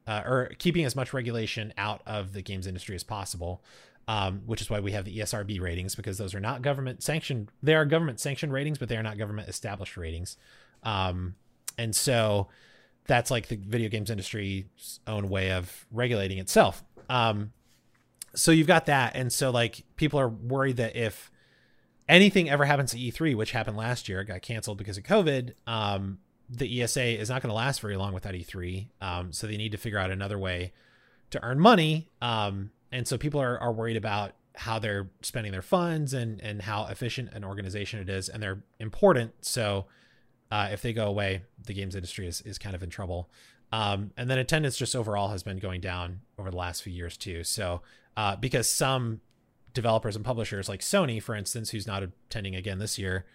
[0.07, 3.63] uh, or keeping as much regulation out of the games industry as possible.
[4.07, 7.51] Um, which is why we have the ESRB ratings because those are not government sanctioned.
[7.63, 10.37] They are government sanctioned ratings, but they are not government established ratings.
[10.83, 11.37] Um,
[11.79, 12.49] and so
[13.07, 16.85] that's like the video games industry's own way of regulating itself.
[17.09, 17.53] Um,
[18.35, 21.31] so you've got that, and so like people are worried that if
[22.09, 26.19] anything ever happens to E3, which happened last year, got canceled because of COVID, um,
[26.51, 28.89] the ESA is not going to last very long without E3.
[29.01, 30.73] Um, so they need to figure out another way
[31.31, 32.11] to earn money.
[32.21, 36.63] Um, and so people are, are worried about how they're spending their funds and, and
[36.63, 38.29] how efficient an organization it is.
[38.29, 39.33] And they're important.
[39.45, 39.87] So
[40.51, 43.29] uh, if they go away, the games industry is, is kind of in trouble.
[43.73, 47.17] Um, and then attendance just overall has been going down over the last few years
[47.17, 47.43] too.
[47.43, 47.83] So
[48.17, 49.21] uh, because some
[49.73, 53.27] developers and publishers like Sony, for instance, who's not attending again this year,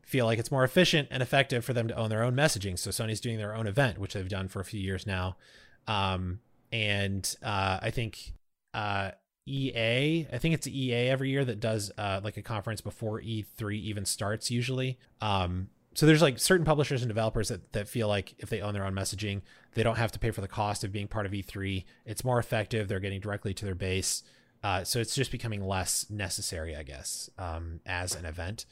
[0.00, 2.78] feel like it's more efficient and effective for them to own their own messaging.
[2.78, 5.36] So Sony's doing their own event, which they've done for a few years now.
[5.86, 6.40] Um,
[6.72, 8.32] and uh, I think
[8.74, 9.12] uh,
[9.46, 13.74] EA, I think it's EA every year that does uh, like a conference before E3
[13.74, 14.98] even starts usually.
[15.20, 18.72] Um, so there's like certain publishers and developers that, that feel like if they own
[18.72, 19.42] their own messaging,
[19.74, 21.84] they don't have to pay for the cost of being part of E3.
[22.06, 22.88] It's more effective.
[22.88, 24.22] They're getting directly to their base.
[24.62, 28.64] Uh, so it's just becoming less necessary, I guess, um, as an event,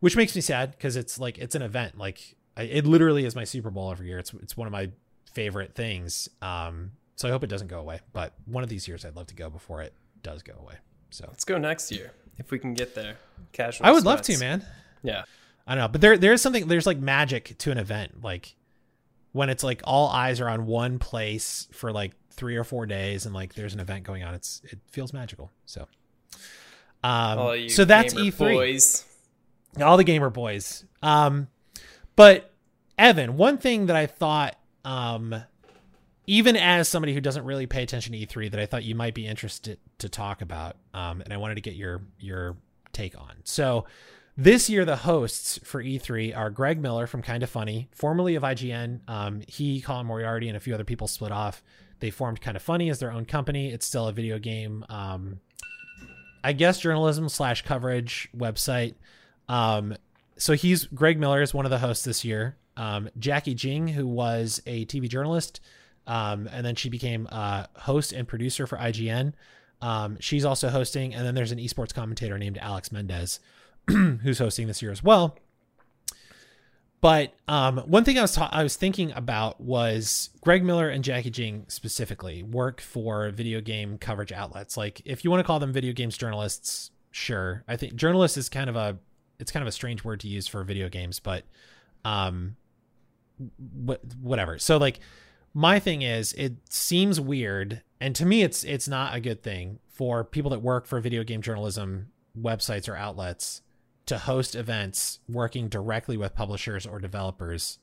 [0.00, 1.96] which makes me sad because it's like it's an event.
[1.96, 4.18] Like I, it literally is my Super Bowl every year.
[4.18, 4.90] It's it's one of my
[5.32, 6.28] favorite things.
[6.42, 8.00] Um, so I hope it doesn't go away.
[8.12, 10.74] But one of these years, I'd love to go before it does go away.
[11.10, 13.16] So let's go next year if we can get there.
[13.52, 13.86] Casual.
[13.86, 14.64] I would love to, man.
[15.02, 15.24] Yeah.
[15.66, 16.66] I don't know, but there there is something.
[16.66, 18.56] There's like magic to an event, like
[19.32, 23.26] when it's like all eyes are on one place for like three or four days
[23.26, 25.86] and like there's an event going on it's it feels magical so
[27.04, 29.04] um so that's e3 boys.
[29.82, 31.48] all the gamer boys um
[32.16, 32.52] but
[32.98, 35.42] evan one thing that i thought um
[36.26, 39.14] even as somebody who doesn't really pay attention to e3 that i thought you might
[39.14, 42.56] be interested to talk about um and i wanted to get your your
[42.92, 43.84] take on so
[44.34, 49.00] this year, the hosts for E3 are Greg Miller from Kinda Funny, formerly of IGN.
[49.06, 51.62] Um, he, Colin Moriarty, and a few other people split off
[52.02, 53.70] they formed Kinda Funny as their own company.
[53.70, 55.38] It's still a video game, um,
[56.42, 58.96] I guess, journalism slash coverage website.
[59.48, 59.94] Um,
[60.36, 62.56] so he's Greg Miller is one of the hosts this year.
[62.76, 65.60] Um, Jacki Jing, who was a TV journalist,
[66.06, 69.32] um, and then she became a host and producer for IGN.
[69.80, 73.40] Um, she's also hosting, and then there's an esports commentator named Alex Mendez,
[73.88, 75.36] who's hosting this year as well.
[77.00, 81.02] But um, one thing I was ta- I was thinking about was Greg Miller and
[81.02, 84.76] Jacki Jing specifically work for video game coverage outlets.
[84.76, 87.64] Like, if you want to call them video games journalists, sure.
[87.66, 88.98] I think journalist is kind of a
[89.40, 91.42] it's kind of a strange word to use for video games, but
[92.04, 92.54] um,
[94.20, 94.58] whatever.
[94.58, 95.00] So like,
[95.54, 99.78] my thing is, it seems weird, and to me, it's it's not a good thing
[99.88, 102.08] for people that work for video game journalism
[102.40, 103.62] websites or outlets
[104.06, 107.78] to host events working directly with publishers or developers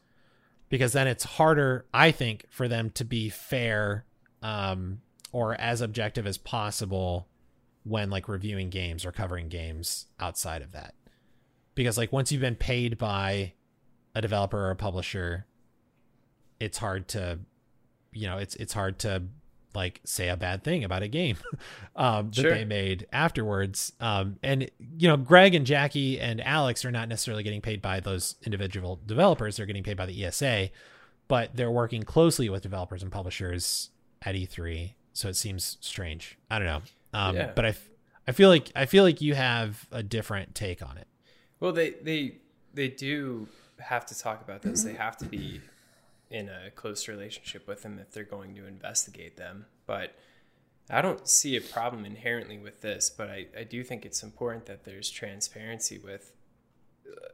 [0.70, 4.06] because then it's harder i think for them to be fair
[4.42, 5.02] um,
[5.32, 7.28] or as objective as possible
[7.84, 10.94] when like reviewing games or covering games outside of that.
[11.76, 13.54] Because like once you've been paid by
[14.16, 15.46] a developer or a publisher
[16.60, 17.40] it's hard to
[18.12, 19.24] you know it's it's hard to
[19.76, 21.38] like say a bad thing about a game
[21.96, 22.52] um, that sure.
[22.52, 23.94] they made afterwards.
[24.00, 28.00] Um, and you know, Greg and Jacki and Alex are not necessarily getting paid by
[28.00, 30.70] those individual developers; they're getting paid by the ESA,
[31.28, 33.90] but they're working closely with developers and publishers
[34.24, 34.94] at E3.
[35.14, 36.38] So it seems strange.
[36.50, 36.82] I don't know,
[37.14, 37.52] um, yeah.
[37.56, 37.90] but I, f-
[38.28, 41.08] I feel like I feel like you have a different take on it.
[41.60, 42.38] Well, they they
[42.74, 43.48] they do
[43.80, 44.84] have to talk about this.
[44.84, 45.62] They have to be
[46.30, 49.66] in a close relationship with them if they're going to investigate them.
[49.86, 50.16] But
[50.90, 54.66] I don't see a problem inherently with this, but I, I do think it's important
[54.66, 56.32] that there's transparency with
[57.08, 57.30] uh,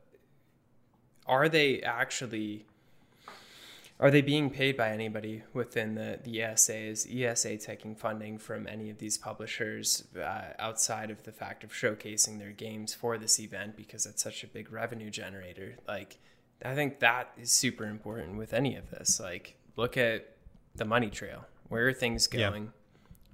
[1.25, 2.65] are they actually
[3.97, 6.77] are they being paid by anybody within the, the ESA?
[6.77, 11.71] Is ESA taking funding from any of these publishers uh, outside of the fact of
[11.71, 15.77] showcasing their games for this event because it's such a big revenue generator?
[15.87, 16.17] Like,
[16.63, 19.19] I think that is super important with any of this.
[19.19, 20.35] Like, look at
[20.75, 21.45] the money trail.
[21.69, 22.65] Where are things going?
[22.65, 22.69] Yeah.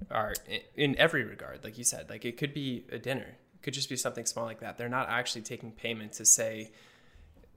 [0.09, 0.34] Are
[0.76, 3.88] in every regard, like you said, like it could be a dinner, it could just
[3.88, 4.78] be something small like that.
[4.78, 6.72] They're not actually taking payment to say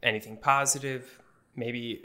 [0.03, 1.23] anything positive,
[1.57, 2.05] maybe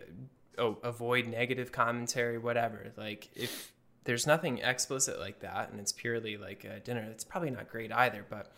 [0.58, 2.94] oh, avoid negative commentary, whatever.
[2.96, 3.74] Like if
[4.06, 7.92] there's nothing explicit like that, and it's purely like a dinner, it's probably not great
[7.92, 8.26] either.
[8.30, 8.52] But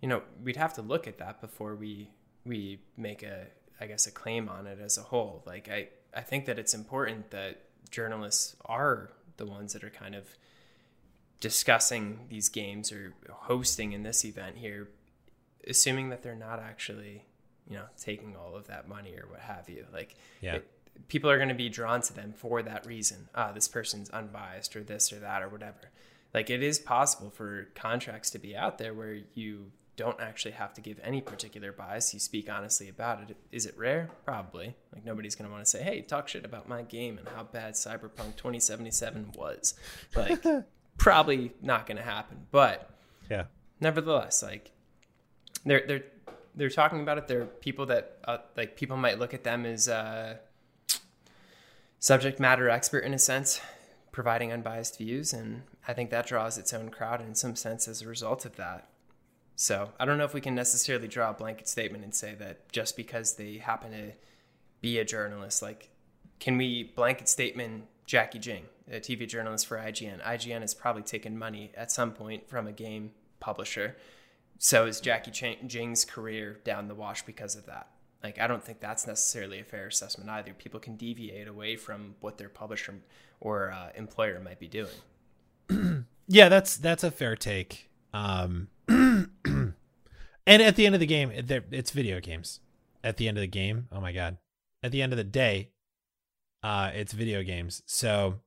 [0.00, 2.10] you know, we'd have to look at that before we
[2.44, 3.46] we make a
[3.80, 5.42] I guess, a claim on it as a whole.
[5.46, 7.60] Like I, I think that it's important that
[7.90, 10.26] journalists are the ones that are kind of
[11.40, 14.88] discussing these games or hosting in this event here,
[15.66, 17.24] assuming that they're not actually,
[17.68, 19.86] you know, taking all of that money or what have you.
[19.92, 20.56] Like, Yeah.
[20.56, 20.70] it-
[21.06, 23.28] people are going to be drawn to them for that reason.
[23.34, 25.90] Ah, this person's unbiased or this or that or whatever.
[26.34, 30.72] Like, it is possible for contracts to be out there where you don't actually have
[30.74, 32.14] to give any particular bias.
[32.14, 33.36] You speak honestly about it.
[33.52, 34.08] Is it rare?
[34.24, 34.74] Probably.
[34.94, 37.42] Like, nobody's going to want to say, hey, talk shit about my game and how
[37.42, 39.74] bad Cyberpunk 2077 was.
[40.16, 40.42] Like,
[40.98, 42.46] probably not going to happen.
[42.50, 42.88] But
[43.28, 43.44] Yeah.
[43.80, 44.70] nevertheless, like
[45.66, 46.04] they're they're
[46.54, 47.28] they're talking about it.
[47.28, 50.36] They're people that uh, like people might look at them as uh,
[51.98, 53.60] subject matter expert in a sense,
[54.12, 58.02] providing unbiased views, and I think that draws its own crowd in some sense as
[58.02, 58.88] a result of that.
[59.60, 62.70] So I don't know if we can necessarily draw a blanket statement and say that
[62.70, 64.12] just because they happen to
[64.80, 65.90] be a journalist, like
[66.38, 70.22] can we blanket statement Jacki Jing, a TV journalist for IGN?
[70.22, 73.96] IGN has probably taken money at some point from a game publisher.
[74.58, 77.88] So is Jacki Ch- Jing's career down the wash because of that?
[78.22, 80.52] Like, I don't think that's necessarily a fair assessment either.
[80.52, 82.94] People can deviate away from what their publisher
[83.40, 86.04] or uh, employer might be doing.
[86.30, 87.88] Yeah, that's that's a fair take.
[88.12, 89.74] Um, and
[90.46, 92.60] at the end of the game, it's video games.
[93.04, 94.38] At the end of the game, oh my god!
[94.82, 95.70] At the end of the day,
[96.62, 97.82] uh, it's video games.
[97.86, 98.40] So,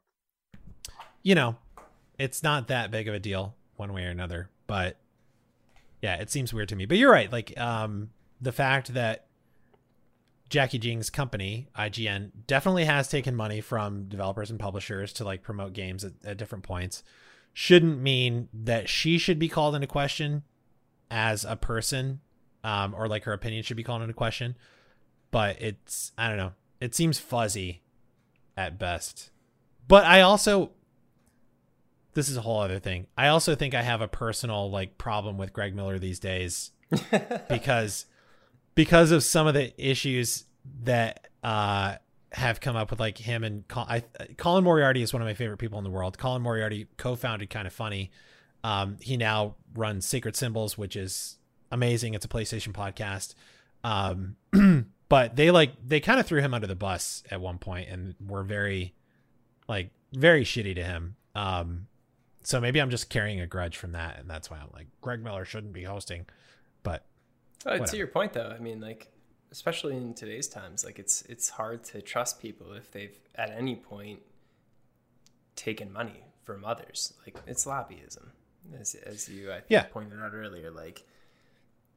[1.23, 1.55] you know,
[2.19, 4.49] it's not that big of a deal one way or another.
[4.67, 4.97] But
[6.01, 6.85] yeah, it seems weird to me.
[6.85, 7.31] But you're right.
[7.31, 9.27] Like, um, the fact that
[10.49, 15.73] Jacki Jing's company, IGN, definitely has taken money from developers and publishers to like promote
[15.73, 17.03] games at, at different points
[17.53, 20.43] shouldn't mean that she should be called into question
[21.09, 22.21] as a person
[22.63, 24.55] um, or like her opinion should be called into question.
[25.31, 26.53] But it's i don't know.
[26.79, 27.81] It seems fuzzy
[28.57, 29.31] at best.
[29.87, 30.71] But i also
[32.13, 33.07] this is a whole other thing.
[33.17, 36.71] I also think i have a personal like problem with greg miller these days
[37.49, 38.05] because
[38.75, 40.45] because of some of the issues
[40.83, 41.95] that uh
[42.34, 44.03] have come up with like him and Col- I,
[44.38, 46.17] Colin Moriarty is one of my favorite people in the world.
[46.17, 48.11] Colin Moriarty co-founded Kind of Funny.
[48.63, 51.38] Um, he now runs Sacred Symbols, which is
[51.71, 52.13] amazing.
[52.13, 53.34] It's a PlayStation podcast.
[53.84, 54.36] Um,
[55.09, 58.15] but they like they kind of threw him under the bus at one point and
[58.25, 58.93] were very
[59.67, 61.15] like very shitty to him.
[61.36, 61.88] Um,
[62.43, 65.23] so maybe I'm just carrying a grudge from that, and that's why I'm like Greg
[65.23, 66.25] Miller shouldn't be hosting.
[66.84, 67.05] But
[67.65, 69.11] Uh, to your point, though, I mean, like,
[69.51, 73.75] especially in today's times, like it's it's hard to trust people if they've at any
[73.75, 74.19] point
[75.55, 77.13] taken money from others.
[77.25, 78.29] Like it's lobbyism,
[78.79, 79.83] as as you I think Yeah.
[79.83, 80.71] pointed out earlier.
[80.71, 81.03] Like,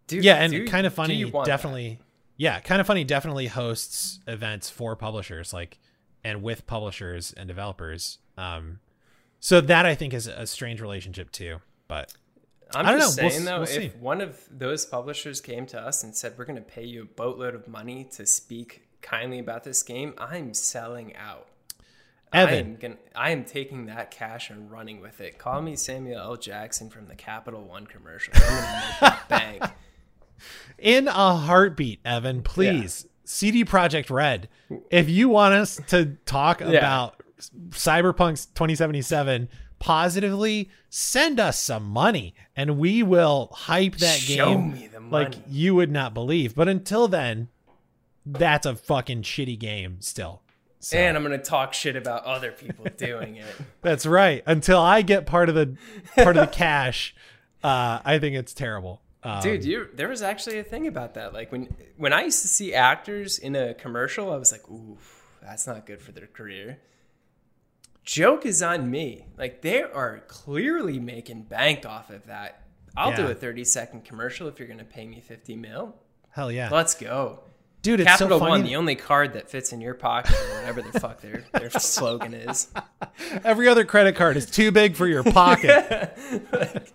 [0.07, 1.53] do yeah, and do- kind of funny want that?
[1.53, 2.01] definitely.
[2.37, 5.79] Yeah, kind of funny definitely hosts events for publishers, like
[6.25, 8.19] and with publishers and developers.
[8.37, 8.81] Um,
[9.39, 11.59] so that I think is a strange relationship too.
[11.87, 12.13] But
[12.77, 13.23] I'm I don't just know.
[13.25, 13.85] We'll saying though, we'll see.
[13.87, 17.03] if one of those publishers came to us and said, "We're going to pay you
[17.03, 21.49] a boatload of money to speak kindly about this game," I'm selling out.
[22.33, 25.39] I Evan, am gonna, I am taking that cash and running with it.
[25.39, 26.37] Call me Samuel L.
[26.37, 28.35] Jackson from the Capital One commercial.
[28.35, 29.65] I'm gonna make that bank.
[30.79, 33.07] in a heartbeat, Evan, please.
[33.27, 34.49] CD Projekt Red,
[34.91, 37.23] if you want us to talk about
[37.71, 39.49] Cyberpunk's 2077
[39.85, 45.35] positively, send us some money and we will hype that Show game me the like
[45.47, 46.55] you would not believe.
[46.55, 47.49] But until then,
[48.25, 50.41] that's a fucking shitty game still.
[50.81, 53.55] So, And I'm gonna talk shit about other people doing it.
[53.83, 54.43] that's right.
[54.47, 55.77] Until I get part of the
[56.17, 57.15] part of the cash,
[57.63, 59.03] uh, I think it's terrible.
[59.23, 61.35] Um, Dude, you there was actually a thing about that.
[61.35, 64.97] Like when when I used to see actors in a commercial, I was like, "Ooh,
[65.43, 66.79] that's not good for their career."
[68.05, 69.27] Joke is on me.
[69.39, 72.63] Like they are clearly making bank off of that.
[72.97, 75.97] I'll do a 30 second commercial if you're going to pay me 50 mil.
[76.31, 77.41] hell yeah, Let's go.
[77.83, 77.99] dude.
[78.01, 81.01] It's Capital so One, the only card that fits in your pocket or whatever the
[81.01, 82.69] fuck their their slogan is.
[83.43, 86.17] Every other credit card is too big for your pocket.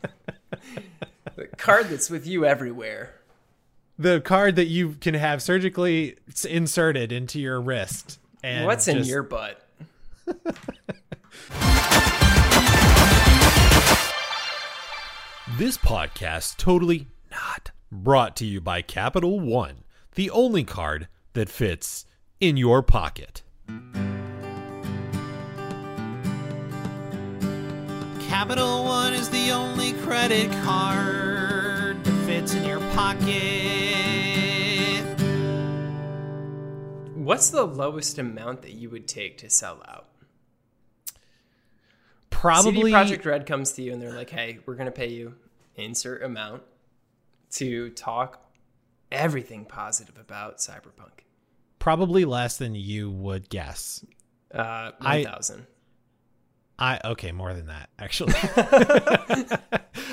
[1.36, 3.16] The card that's with you everywhere.
[3.98, 8.20] the card that you can have surgically inserted into your wrist.
[8.44, 9.66] And What's in your butt?
[15.58, 19.84] This podcast totally not brought to you by Capital One,
[20.16, 22.06] the only card that fits
[22.40, 23.42] in your pocket.
[28.22, 33.30] Capital One is the only credit card that fits in your pocket.
[37.16, 40.08] What's the lowest amount that you would take to sell out?
[42.40, 45.36] Probably CD Projekt Red comes to you and they're like, "Hey, we're gonna pay you
[45.76, 46.64] insert amount
[47.52, 48.46] to talk
[49.12, 51.24] everything positive about Cyberpunk."
[51.80, 54.06] probably less than you would guess.
[54.54, 55.68] Uh, I- one thousand.
[56.78, 58.34] I okay, more than that actually.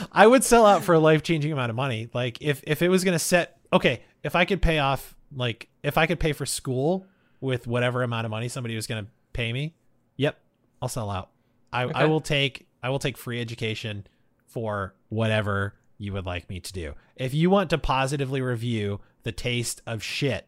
[0.12, 2.09] I would sell out for a life changing amount of money.
[2.12, 5.97] Like if if it was gonna set okay, if I could pay off like if
[5.97, 7.07] I could pay for school
[7.41, 9.77] with whatever amount of money somebody was gonna pay me,
[10.16, 10.41] yep,
[10.83, 11.31] I'll sell out.
[11.73, 14.07] I, I will take I will take free education
[14.47, 16.95] for whatever you would like me to do.
[17.17, 20.47] If you want to positively review the taste of shit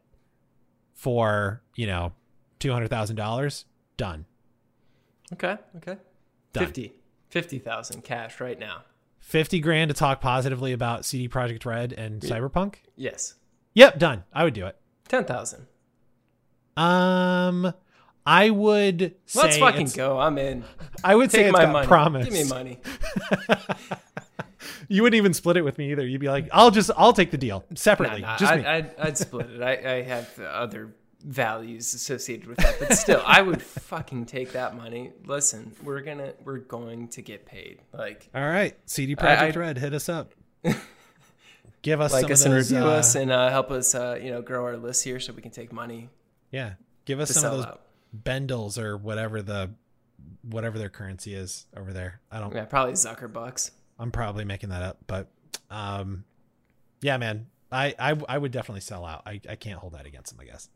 [0.95, 2.13] for, you know,
[2.59, 3.65] two hundred thousand dollars,
[3.97, 4.25] done.
[5.33, 5.57] Okay.
[5.77, 5.97] Okay.
[6.53, 6.65] Done.
[6.65, 6.95] 50.
[7.29, 8.83] 50,000 cash right now.
[9.21, 12.77] 50 grand to talk positively about CD Projekt Red and Cyberpunk?
[12.97, 13.35] Yes.
[13.75, 14.25] Yep, done.
[14.33, 14.77] I would do it.
[15.09, 15.67] 10,000.
[16.77, 17.75] Um
[18.29, 20.19] I would say Let's fucking go.
[20.19, 20.63] I'm in.
[21.03, 21.87] I would say Take it's my got money.
[21.87, 22.25] promise.
[22.27, 22.79] Give me money.
[24.91, 26.07] You wouldn't even split it with me either.
[26.07, 28.65] You'd be like, "I'll just I'll take the deal separately." nah, just I, me.
[28.65, 29.63] I'd, I'd split it.
[29.63, 33.61] I, I have other values associated with that, but still, I would
[33.91, 35.13] fucking take that money.
[35.27, 37.83] Listen, we're gonna we're going to get paid.
[37.93, 40.33] Like All right, CD Projekt Red, hit us up.
[41.83, 44.31] Give us like some us and review uh, us and uh, help us, uh, you
[44.31, 46.09] know, grow our list here so we can take money
[46.51, 46.73] Yeah,
[47.05, 47.83] give us some of those out.
[48.17, 49.71] Bendels or whatever the
[50.43, 52.21] whatever their currency is over there.
[52.31, 53.71] I don't Yeah, probably Zucker bucks.
[53.99, 55.29] I'm probably making that up, but
[55.71, 56.25] um,
[57.01, 59.23] yeah, man, I, I I would definitely sell out.
[59.27, 60.69] I, I can't hold that against him, I guess.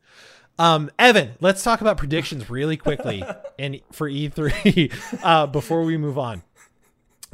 [0.58, 3.24] Um, Evan, let's talk about predictions really quickly
[3.58, 6.42] and for E3 uh, before we move on.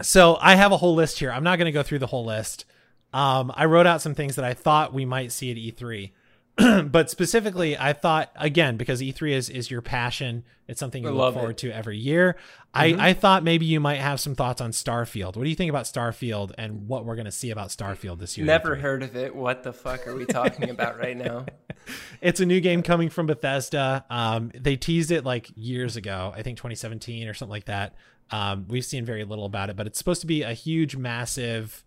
[0.00, 1.32] So I have a whole list here.
[1.32, 2.64] I'm not going to go through the whole list.
[3.12, 6.12] Um, I wrote out some things that I thought we might see at E3.
[6.84, 10.44] but specifically, I thought again because E3 is is your passion.
[10.66, 11.58] It's something you I look forward it.
[11.58, 12.36] to every year.
[12.74, 15.36] I I thought maybe you might have some thoughts on Starfield.
[15.36, 18.36] What do you think about Starfield and what we're going to see about Starfield this
[18.36, 18.46] year?
[18.46, 18.80] Never E3?
[18.80, 19.34] heard of it.
[19.34, 21.46] What the fuck are we talking about right now?
[22.20, 24.04] It's a new game coming from Bethesda.
[24.10, 27.94] Um, they teased it like years ago, I think 2017 or something like that.
[28.30, 31.84] Um, we've seen very little about it, but it's supposed to be a huge, massive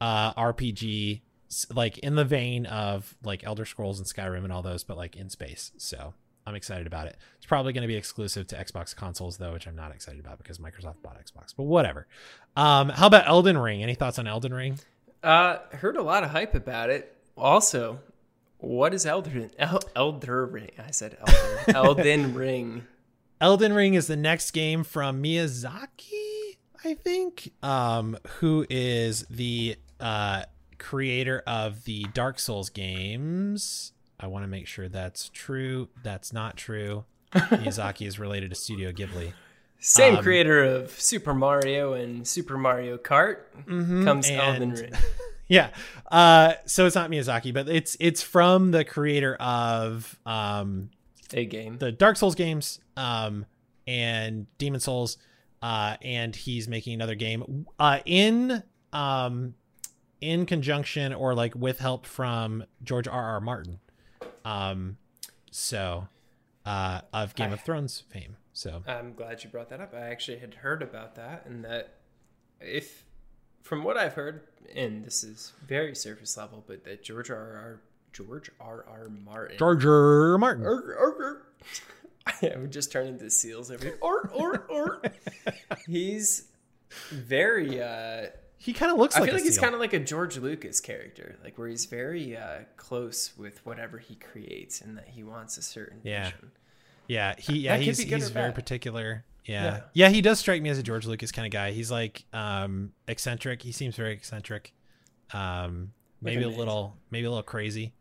[0.00, 1.20] uh, RPG,
[1.74, 5.16] like in the vein of like Elder Scrolls and Skyrim and all those, but like
[5.16, 5.72] in space.
[5.76, 6.14] So
[6.46, 7.16] I'm excited about it.
[7.36, 10.38] It's probably going to be exclusive to Xbox consoles though, which I'm not excited about
[10.38, 11.54] because Microsoft bought Xbox.
[11.56, 12.06] But whatever.
[12.56, 13.82] Um, how about Elden Ring?
[13.82, 14.78] Any thoughts on Elden Ring?
[15.22, 17.16] Uh, heard a lot of hype about it.
[17.36, 18.00] Also,
[18.58, 20.70] what is Elden El, Elder Ring?
[20.78, 22.84] I said Elder Elden Ring.
[23.40, 30.44] Elden Ring is the next game from Miyazaki, I think, um, who is the uh,
[30.78, 33.92] creator of the Dark Souls games.
[34.20, 35.88] I want to make sure that's true.
[36.02, 37.04] That's not true.
[37.34, 39.32] Miyazaki is related to Studio Ghibli.
[39.80, 44.92] Same Um, creator of Super Mario and Super Mario Kart comes Elden and- Ring.
[45.48, 45.70] yeah.
[46.10, 50.90] Uh, so it's not Miyazaki, but it's it's from the creator of um,
[51.34, 51.76] A game.
[51.78, 53.44] the Dark Souls games um,
[53.86, 55.18] and Demon's Souls,
[55.60, 58.62] uh, and he's making another game uh, in
[58.92, 59.54] um,
[60.30, 63.22] in conjunction or like with help from George R.
[63.22, 63.40] R.
[63.40, 63.78] Martin,
[64.44, 64.96] um,
[65.50, 66.08] so
[66.64, 68.36] uh, of Game of Thrones fame.
[68.52, 69.94] So I'm glad you brought that up.
[69.94, 71.94] I actually had heard about that, and that
[72.60, 73.04] if,
[73.62, 74.42] from what I've heard,
[74.74, 77.36] and this is very surface level, but that George R.
[77.36, 77.80] R.
[78.12, 78.84] George R.
[78.88, 79.08] R.
[79.08, 79.58] Martin.
[79.58, 80.32] George R.
[80.32, 80.38] R.
[80.38, 80.64] Martin.
[80.64, 81.42] Arr, arr, arr.
[82.54, 83.94] I would just turn into seals every.
[84.00, 85.02] Or or or.
[85.86, 86.48] He's
[87.10, 87.82] very.
[87.82, 88.26] uh
[88.64, 90.38] He kind of looks I like feel a like he's kind of like a George
[90.38, 95.22] Lucas character, like where he's very uh, close with whatever he creates, and that he
[95.22, 96.24] wants a certain Yeah.
[96.30, 96.50] vision.
[97.06, 98.54] Yeah, he yeah he's he's very bad.
[98.54, 99.24] particular.
[99.44, 99.64] Yeah.
[99.64, 99.80] Yeah.
[99.92, 101.72] yeah, he does strike me as a George Lucas kind of guy.
[101.72, 103.60] He's like um eccentric.
[103.62, 104.72] He seems very eccentric.
[105.32, 105.92] Um,
[106.22, 107.92] maybe a little maybe a little crazy.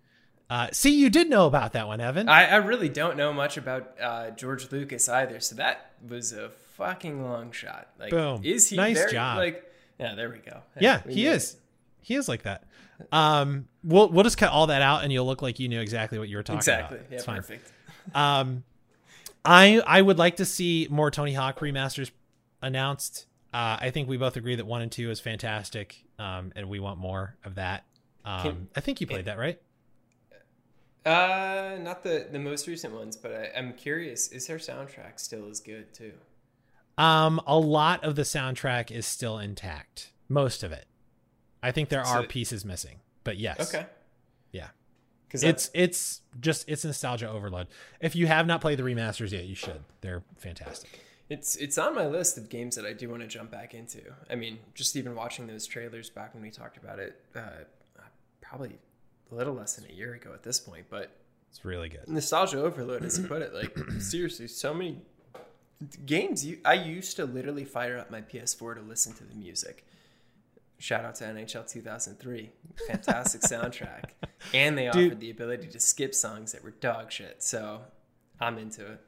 [0.49, 2.29] Uh, see, you did know about that one, Evan.
[2.29, 6.49] I, I really don't know much about uh, George Lucas either, so that was a
[6.77, 7.87] fucking long shot.
[7.99, 8.41] Like, Boom.
[8.43, 9.37] is he Nice very, job.
[9.37, 9.63] Like,
[9.99, 10.61] yeah, there we go.
[10.79, 11.53] yeah, we he is.
[11.53, 11.59] it.
[12.01, 12.65] He is like that.
[13.11, 16.19] Um, we'll we'll just cut all that out, and you'll look like you knew exactly
[16.19, 16.97] what you were talking Exactly.
[16.99, 17.09] about.
[17.11, 17.37] Yeah, It's fine.
[17.37, 17.71] perfect.
[18.13, 18.63] Um,
[19.45, 22.11] I I would like to see more Tony Hawk remasters
[22.61, 23.27] announced.
[23.53, 26.79] Uh, I think we both agree that one and two is fantastic, um, and we
[26.79, 27.83] want more of that.
[28.25, 29.59] Um, Can- I think you played that, right?
[31.05, 34.29] Uh, not the the most recent ones, but I, I'm curious.
[34.29, 36.13] Is their soundtrack still as good too?
[36.97, 40.11] Um, a lot of the soundtrack is still intact.
[40.29, 40.85] Most of it.
[41.61, 43.73] I think there So- are pieces missing, but yes.
[43.73, 43.85] Okay.
[44.51, 44.69] Yeah.
[45.27, 47.67] Because it's it's just it's nostalgia overload.
[47.99, 49.83] If you have not played the remasters yet, you should.
[50.01, 50.99] They're fantastic.
[51.29, 54.01] It's it's on my list of games that I do want to jump back into.
[54.29, 57.63] I mean, just even watching those trailers back when we talked about it, uh,
[58.41, 58.77] probably
[59.31, 60.85] a little less than a year ago at this point.
[60.89, 61.09] But
[61.49, 62.07] It's really good.
[62.07, 65.01] nostalgia overload, as you put it, like seriously, so many
[66.05, 66.45] games.
[66.45, 69.85] You, I used to literally fire up my PS4 to listen to the music.
[70.79, 72.51] Shout out to NHL 2003,
[72.87, 74.11] fantastic soundtrack,
[74.53, 75.07] and they Dude.
[75.07, 77.41] offered the ability to skip songs that were dog shit.
[77.41, 77.81] So
[78.39, 79.01] I'm into it.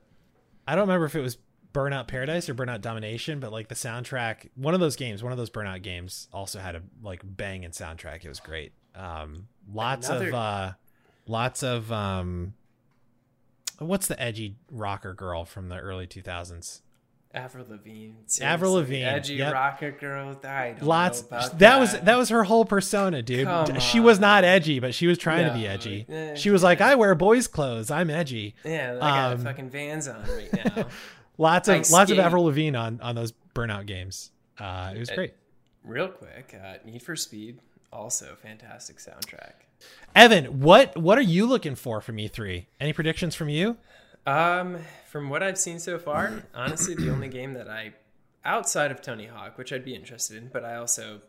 [0.67, 1.37] I don't remember if it was
[1.73, 5.37] Burnout Paradise or Burnout Domination, but like the soundtrack, one of those games, one of
[5.37, 8.23] those Burnout games, also had a like banging soundtrack.
[8.23, 8.71] It was great.
[8.95, 10.71] Um, lots of uh,
[11.27, 12.53] lots of um,
[13.79, 16.81] what's the edgy rocker girl from the early two thousands?
[17.33, 18.13] Avril Lavigne.
[18.41, 19.53] Avril seriously, Lavigne, edgy yep.
[19.53, 20.39] rocker girl.
[20.45, 21.21] I don't Lots.
[21.21, 23.45] know about that, was that was her whole persona, dude.
[23.45, 26.05] Come she was not edgy, but she was trying to be edgy.
[26.37, 27.91] she was like, "I wear boys' clothes.
[27.91, 30.85] I'm edgy." Yeah, I got um, fucking Vans on right now.
[31.37, 32.19] Lots of I lots of skate.
[32.19, 34.31] Avril Lavigne on on those Burnout games.
[34.57, 35.33] Uh, it was Eh, great.
[35.83, 37.59] Real quick, uh, Need for Speed,
[37.91, 39.64] also fantastic soundtrack.
[40.15, 42.65] Evan, what what are you looking for from E3?
[42.79, 43.77] Any predictions from you?
[44.25, 44.77] Um,
[45.07, 47.93] from what I've seen so far, honestly, the only game that I,
[48.43, 51.21] outside of Tony Hawk, which I'd be interested in, but I also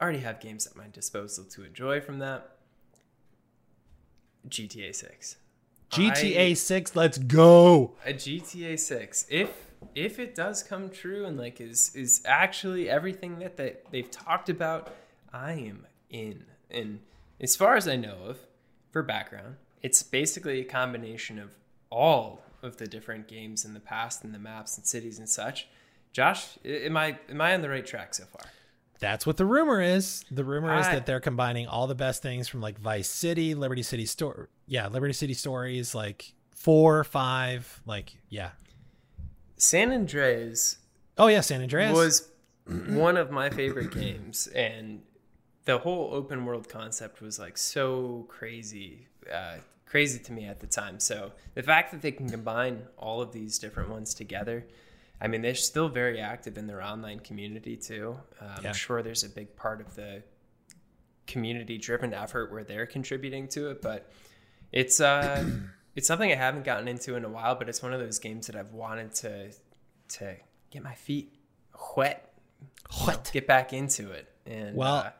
[0.00, 2.56] already have games at my disposal to enjoy from that.
[4.48, 5.36] GTA Six.
[5.90, 7.96] GTA 6, let's go.
[8.06, 9.50] a GTA 6 if
[9.94, 14.48] if it does come true and like is is actually everything that they, they've talked
[14.48, 14.94] about
[15.32, 17.00] I am in and
[17.40, 18.38] as far as I know of
[18.90, 21.54] for background it's basically a combination of
[21.90, 25.68] all of the different games in the past and the maps and cities and such
[26.12, 28.50] Josh am I am I on the right track so far
[28.98, 30.24] That's what the rumor is.
[30.30, 33.82] The rumor is that they're combining all the best things from like Vice City, Liberty
[33.82, 38.50] City Store, yeah, Liberty City Stories, like four, five, like yeah.
[39.56, 40.76] San Andreas
[41.20, 42.28] Oh yeah, San Andreas was
[42.66, 45.02] one of my favorite games and
[45.70, 49.06] the whole open world concept was like so crazy
[49.40, 49.56] uh,
[49.86, 51.16] crazy to me at the time so
[51.54, 54.58] the fact that they can combine all of these different ones together
[55.20, 58.68] i mean they're still very active in their online community too um, Yeah.
[58.68, 60.22] i'm sure there's a big part of the
[61.26, 64.10] community driven effort where they're contributing to it but
[64.72, 65.44] it's uh
[65.96, 68.46] it's something i haven't gotten into in a while but it's one of those games
[68.48, 69.50] that i've wanted to
[70.08, 70.34] to
[70.72, 71.34] get my feet
[71.96, 72.32] wet
[73.04, 73.30] What?
[73.32, 75.10] get back into it and Well, uh,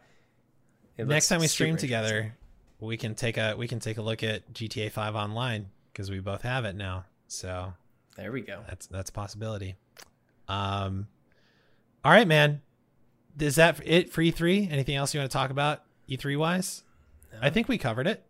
[1.00, 2.34] it Next time we stream together,
[2.78, 6.20] we can take a we can take a look at GTA 5 online because we
[6.20, 7.04] both have it now.
[7.28, 7.72] So
[8.16, 9.76] there we go that's that's a possibility.
[10.48, 11.06] Um,
[12.04, 12.62] all right, man.
[13.38, 14.70] Is that it for E3?
[14.70, 16.82] Anything else you want to talk about E3 wise?
[17.40, 18.24] I think we covered it.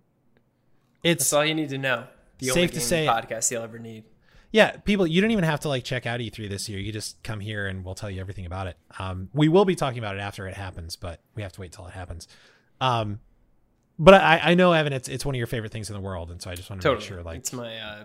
[1.02, 2.04] It's that's all you need to know
[2.38, 4.04] the Safe only to say- podcast you'll ever need
[4.52, 5.06] yeah, people.
[5.06, 6.80] You don't even have to like check out E3 this year.
[6.80, 8.76] You just come here and we'll tell you everything about it.
[8.98, 11.72] Um, we will be talking about it after it happens, but we have to wait
[11.72, 12.26] till it happens.
[12.81, 13.20] Um,
[13.99, 16.31] but I, I know Evan, it's it's one of your favorite things in the world,
[16.31, 18.05] and so I just want to totally make sure, like, it's my uh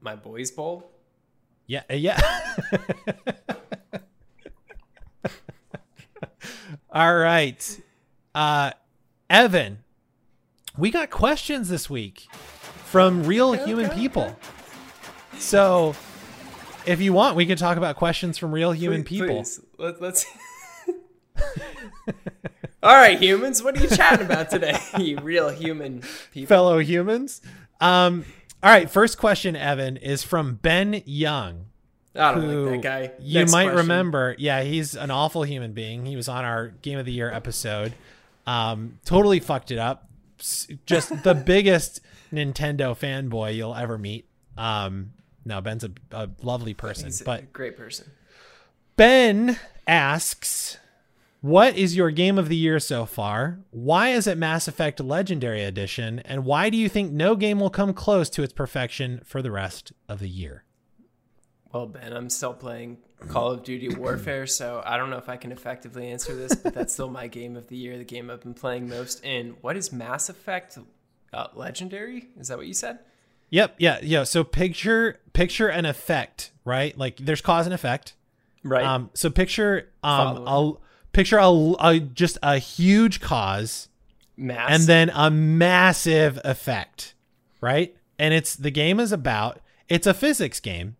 [0.00, 0.90] my boys bowl
[1.66, 2.20] Yeah, uh, yeah.
[6.92, 7.80] All right.
[8.34, 8.70] Uh
[9.28, 9.78] Evan,
[10.78, 12.28] we got questions this week
[12.84, 14.36] from real human okay, people.
[15.38, 15.96] So,
[16.86, 19.36] if you want, we can talk about questions from real human Please- people.
[19.36, 20.26] please, Let, let's
[22.84, 27.40] all right humans what are you chatting about today you real human people Fellow humans.
[27.80, 28.24] Um
[28.62, 31.66] all right, first question Evan is from Ben Young.
[32.14, 33.76] i don't who like that guy You Next might question.
[33.78, 34.34] remember.
[34.38, 36.06] Yeah, he's an awful human being.
[36.06, 37.92] He was on our Game of the Year episode.
[38.46, 40.08] Um, totally fucked it up.
[40.86, 42.00] Just the biggest
[42.32, 44.26] Nintendo fanboy you'll ever meet.
[44.56, 45.12] Um,
[45.44, 47.06] no, Ben's a, a lovely person.
[47.06, 48.10] he's a But great person
[48.96, 50.78] Ben asks,
[51.44, 53.58] "What is your game of the year so far?
[53.70, 56.20] Why is it Mass Effect Legendary Edition?
[56.20, 59.50] And why do you think no game will come close to its perfection for the
[59.50, 60.64] rest of the year?"
[61.70, 62.96] Well, Ben, I'm still playing
[63.28, 66.72] Call of Duty Warfare, so I don't know if I can effectively answer this, but
[66.72, 69.22] that's still my game of the year, the game I've been playing most.
[69.22, 70.78] And what is Mass Effect
[71.34, 72.28] uh, Legendary?
[72.38, 73.00] Is that what you said?
[73.50, 74.24] Yep, yeah, yeah.
[74.24, 76.96] So picture picture an effect, right?
[76.96, 78.14] Like there's cause and effect.
[78.62, 78.84] Right.
[78.84, 80.78] Um, so picture um Following.
[80.78, 80.84] a
[81.14, 81.48] picture a,
[81.80, 83.88] a just a huge cause
[84.36, 84.70] Mass.
[84.70, 87.14] and then a massive effect,
[87.60, 87.96] right?
[88.18, 90.96] And it's the game is about it's a physics game,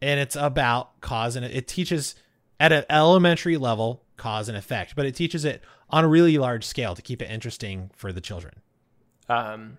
[0.00, 2.14] and it's about cause and it teaches
[2.60, 6.64] at an elementary level cause and effect, but it teaches it on a really large
[6.64, 8.54] scale to keep it interesting for the children.
[9.28, 9.78] um,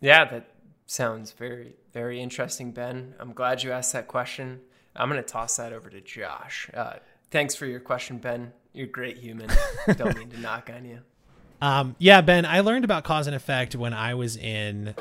[0.00, 0.50] Yeah, that
[0.86, 3.14] sounds very, very interesting, Ben.
[3.18, 4.60] I'm glad you asked that question.
[4.94, 6.70] I'm going to toss that over to Josh.
[6.72, 6.94] Uh,
[7.30, 8.52] thanks for your question, Ben.
[8.74, 9.48] You're a great human.
[9.96, 10.98] Don't mean to knock on you.
[11.62, 14.94] Um, yeah, Ben, I learned about cause and effect when I was in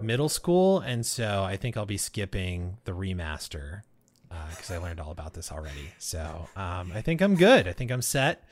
[0.00, 3.82] middle school, and so I think I'll be skipping the remaster
[4.28, 5.90] because uh, I learned all about this already.
[5.98, 7.66] So um, I think I'm good.
[7.66, 8.44] I think I'm set.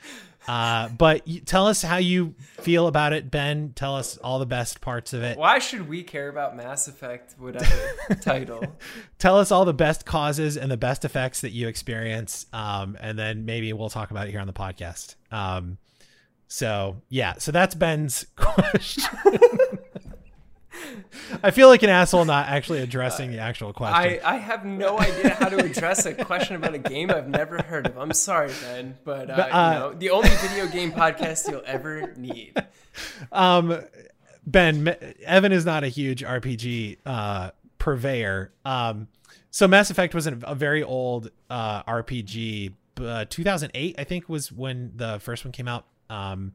[0.47, 3.73] Uh, but you, tell us how you feel about it, Ben.
[3.75, 5.37] Tell us all the best parts of it.
[5.37, 7.75] Why should we care about Mass Effect, whatever
[8.21, 8.63] title?
[9.19, 13.19] Tell us all the best causes and the best effects that you experience, um, and
[13.19, 15.15] then maybe we'll talk about it here on the podcast.
[15.31, 15.77] Um,
[16.47, 19.39] so yeah, so that's Ben's question.
[21.43, 24.19] I feel like an asshole not actually addressing the actual question.
[24.23, 27.61] I, I have no idea how to address a question about a game I've never
[27.61, 27.97] heard of.
[27.97, 31.63] I'm sorry, Ben, but, uh, but uh, you know, the only video game podcast you'll
[31.65, 32.53] ever need.
[33.31, 33.79] Um,
[34.43, 38.51] Ben, Evan is not a huge RPG uh, purveyor.
[38.65, 39.07] Um,
[39.51, 42.73] so Mass Effect was a very old uh, RPG.
[42.99, 45.85] Uh, 2008, I think, was when the first one came out.
[46.09, 46.53] Um,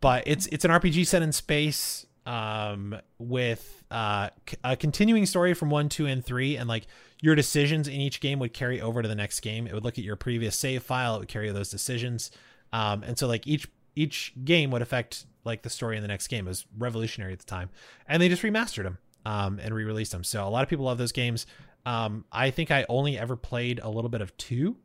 [0.00, 4.30] but it's it's an RPG set in space um, with uh,
[4.62, 6.86] a continuing story from one, two, and three, and like
[7.20, 9.66] your decisions in each game would carry over to the next game.
[9.66, 11.16] It would look at your previous save file.
[11.16, 12.30] It would carry those decisions,
[12.72, 16.28] um, and so like each each game would affect like the story in the next
[16.28, 16.46] game.
[16.46, 17.70] It was revolutionary at the time,
[18.08, 20.24] and they just remastered them um, and re-released them.
[20.24, 21.46] So a lot of people love those games.
[21.86, 24.76] Um, I think I only ever played a little bit of two,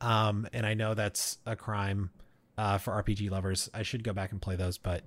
[0.00, 2.10] um, and I know that's a crime
[2.56, 3.68] uh, for RPG lovers.
[3.74, 5.04] I should go back and play those, but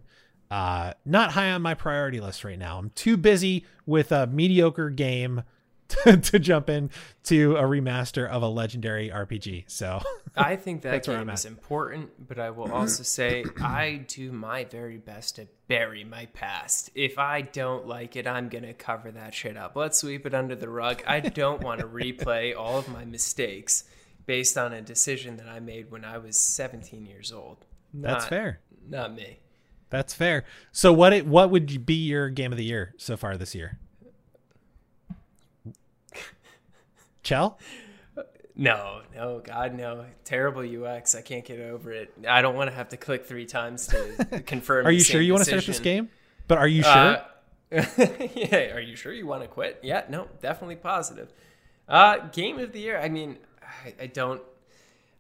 [0.51, 2.77] uh, not high on my priority list right now.
[2.77, 5.43] I'm too busy with a mediocre game
[5.87, 6.89] to, to jump in
[7.23, 9.63] to a remaster of a legendary RPG.
[9.67, 10.01] So
[10.35, 14.97] I think that game is important, but I will also say I do my very
[14.97, 16.89] best to bury my past.
[16.95, 19.75] If I don't like it, I'm gonna cover that shit up.
[19.75, 21.01] Let's sweep it under the rug.
[21.07, 23.85] I don't want to replay all of my mistakes
[24.25, 27.65] based on a decision that I made when I was 17 years old.
[27.93, 28.59] Not, That's fair.
[28.87, 29.40] Not me.
[29.91, 30.45] That's fair.
[30.71, 33.77] So what it, what would be your game of the year so far this year?
[37.21, 37.59] Chell?
[38.55, 40.05] No, no, God, no.
[40.23, 41.13] Terrible UX.
[41.13, 42.13] I can't get over it.
[42.27, 44.85] I don't want to have to click three times to confirm.
[44.85, 46.09] are you sure you want to start this game?
[46.47, 46.91] But are you sure?
[46.91, 47.23] Uh,
[48.35, 48.73] yeah.
[48.73, 49.79] Are you sure you want to quit?
[49.83, 50.03] Yeah.
[50.09, 50.27] No.
[50.41, 51.31] Definitely positive.
[51.87, 52.99] Uh, game of the year.
[52.99, 54.41] I mean, I, I don't.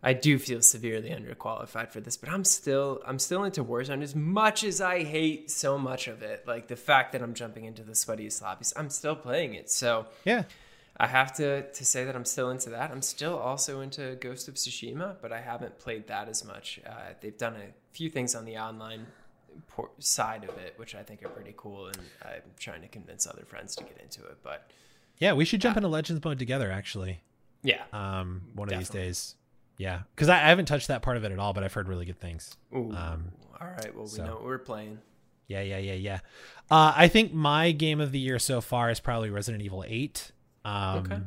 [0.03, 4.15] I do feel severely underqualified for this, but I'm still I'm still into Warzone as
[4.15, 6.47] much as I hate so much of it.
[6.47, 9.69] Like the fact that I'm jumping into the sweatiest lobbies, I'm still playing it.
[9.69, 10.43] So yeah,
[10.97, 12.89] I have to to say that I'm still into that.
[12.89, 16.79] I'm still also into Ghost of Tsushima, but I haven't played that as much.
[16.85, 19.05] Uh, they've done a few things on the online
[19.99, 23.43] side of it, which I think are pretty cool, and I'm trying to convince other
[23.45, 24.37] friends to get into it.
[24.41, 24.71] But
[25.19, 26.71] yeah, we should jump into Legends mode together.
[26.71, 27.21] Actually,
[27.61, 29.35] yeah, um, one of these days.
[29.81, 31.87] Yeah, because I, I, haven't touched that part of it at all, but I've heard
[31.87, 32.55] really good things.
[32.71, 34.23] Ooh, um, all right, well, we so.
[34.23, 34.99] know what we're playing.
[35.47, 36.19] Yeah, yeah, yeah, yeah.
[36.69, 40.31] Uh, I think my game of the year so far is probably Resident Evil 8.
[40.63, 41.19] Um, okay.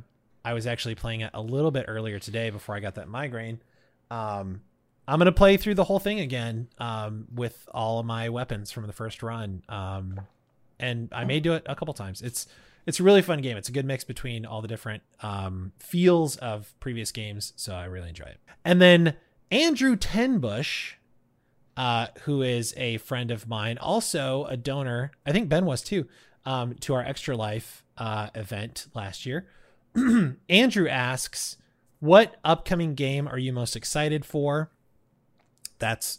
[0.44, 3.61] I was actually playing it a little bit earlier today before I got that migraine.
[4.09, 4.61] Um,
[5.09, 8.86] I'm gonna play through the whole thing again um, with all of my weapons from
[8.86, 10.20] the first run, um,
[10.78, 12.22] and I may do it a couple times.
[12.22, 12.46] It's
[12.87, 13.57] it's a really fun game.
[13.57, 17.85] It's a good mix between all the different um, feels of previous games, so I
[17.85, 18.41] really enjoy it.
[18.64, 19.16] And then
[19.51, 20.95] Andrew Tenbush,
[21.76, 25.12] uh, who is a friend of mine, also a donor.
[25.24, 26.07] I think Ben was too,
[26.45, 29.47] um, to our Extra Life uh, event last year.
[30.49, 31.57] Andrew asks,
[32.01, 34.70] "What upcoming game are you most excited for?"
[35.78, 36.18] That's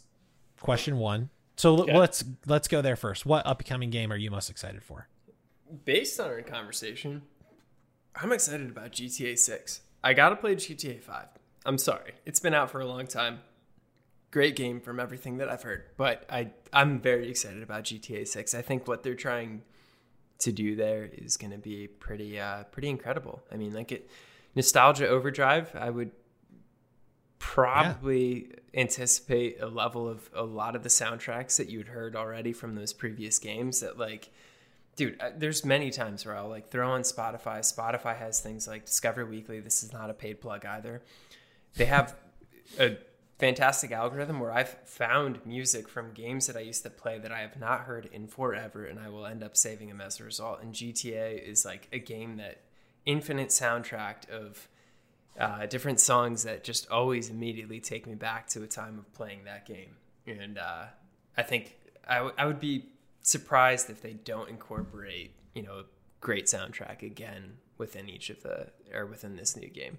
[0.60, 1.30] question one.
[1.56, 1.98] So yeah.
[1.98, 3.26] let's let's go there first.
[3.26, 5.08] What upcoming game are you most excited for?
[5.84, 7.22] Based on our conversation,
[8.14, 9.80] I'm excited about GTA 6.
[10.02, 11.26] I gotta play GTA 5.
[11.64, 12.12] I'm sorry.
[12.24, 13.40] It's been out for a long time.
[14.30, 15.84] Great game from everything that I've heard.
[15.96, 18.54] But I I'm very excited about GTA 6.
[18.54, 19.62] I think what they're trying
[20.38, 23.42] to do there is gonna be pretty uh pretty incredible.
[23.50, 24.08] I mean like it
[24.54, 26.12] nostalgia overdrive, I would
[27.38, 28.80] probably yeah.
[28.80, 32.92] anticipate a level of a lot of the soundtracks that you'd heard already from those
[32.92, 34.30] previous games that like
[34.96, 37.60] dude uh, there's many times where i'll like throw on spotify.
[37.60, 39.60] Spotify has things like discover weekly.
[39.60, 41.02] This is not a paid plug either.
[41.76, 42.16] They have
[42.80, 42.96] a
[43.38, 47.40] fantastic algorithm where i've found music from games that i used to play that i
[47.40, 50.62] have not heard in forever and i will end up saving them as a result.
[50.62, 52.62] And gta is like a game that
[53.04, 54.68] infinite soundtrack of
[55.38, 59.44] uh, different songs that just always immediately take me back to a time of playing
[59.44, 59.96] that game.
[60.26, 60.86] And uh,
[61.36, 61.76] i think
[62.08, 62.86] I, w- I would be
[63.26, 65.84] surprised if they don't incorporate, you know,
[66.20, 69.98] great soundtrack again within each of the or within this new game.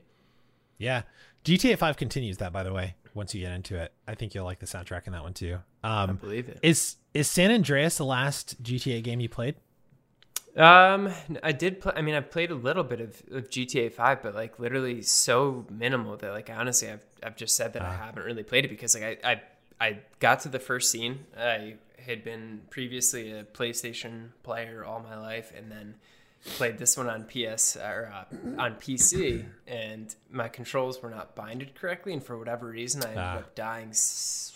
[0.78, 1.04] Yeah.
[1.44, 2.96] GTA 5 continues that by the way.
[3.14, 5.56] Once you get into it, I think you'll like the soundtrack in that one too.
[5.84, 6.60] Um I believe it.
[6.62, 9.56] is is San Andreas the last GTA game you played?
[10.56, 11.12] Um,
[11.44, 11.94] I did play.
[11.96, 15.68] I mean, I played a little bit of, of GTA Five, but like literally so
[15.70, 18.96] minimal that like honestly, I've I've just said that I haven't really played it because
[19.00, 19.42] like I I
[19.80, 21.26] I got to the first scene.
[21.38, 21.76] I
[22.08, 25.96] had been previously a PlayStation player all my life, and then
[26.56, 28.26] played this one on PS or uh,
[28.62, 33.20] on PC, and my controls were not binded correctly, and for whatever reason, I ended
[33.24, 33.36] Ah.
[33.38, 34.54] up dying s-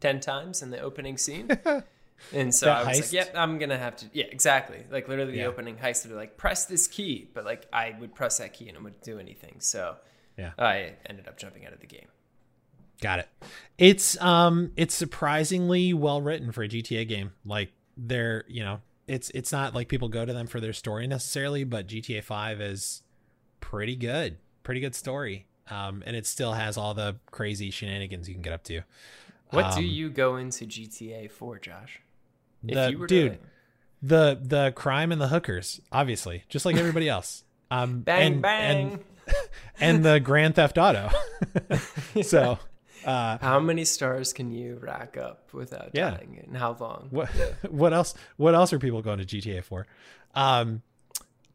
[0.00, 1.48] ten times in the opening scene.
[2.32, 3.00] And so That I was heist?
[3.02, 4.84] like, "Yep, I'm gonna have to." Yeah, exactly.
[4.92, 5.46] Like literally, the Yeah.
[5.46, 8.68] opening heist would be like, "Press this key," but like I would press that key
[8.68, 9.56] and it wouldn't do anything.
[9.58, 9.96] So
[10.38, 10.52] Yeah.
[10.56, 12.06] I ended up jumping out of the game.
[13.02, 13.28] Got it.
[13.76, 17.32] It's um it's surprisingly well written for a GTA game.
[17.44, 21.06] Like they're, you know, it's it's not like people go to them for their story
[21.06, 23.02] necessarily, but GTA 5 is
[23.60, 24.38] pretty good.
[24.62, 25.46] Pretty good story.
[25.68, 28.82] Um and it still has all the crazy shenanigans you can get up to.
[29.50, 32.00] What do Um, you go into GTA for, Josh?
[32.66, 33.38] If the- you were dude, to
[34.02, 37.42] The the crime and the hookers, obviously, just like everybody else.
[37.70, 39.04] Um bang and, bang, and
[39.80, 41.10] and the Grand Theft Auto.
[42.22, 42.58] so,
[43.04, 46.10] uh how many stars can you rack up without Yeah.
[46.10, 47.08] dying, and how long?
[47.10, 47.28] what
[47.70, 49.86] what else what else are people going to GTA for?
[50.34, 50.82] Um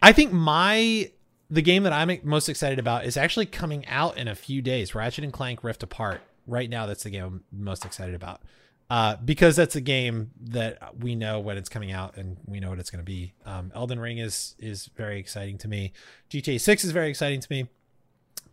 [0.02, 1.12] I think my
[1.50, 4.94] the game that I'm most excited about is actually coming out in a few days.
[4.94, 6.22] Ratchet and Clank Rift Apart.
[6.46, 8.42] Right now that's the game I'm most excited about.
[8.90, 12.70] Uh, because that's a game that we know when it's coming out and we know
[12.70, 13.34] what it's going to be.
[13.46, 15.92] Um, Elden Ring is is very exciting to me.
[16.30, 17.68] GTA 6 is very exciting to me.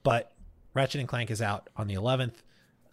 [0.02, 0.32] But
[0.74, 2.42] Ratchet and Clank is out on the 11th.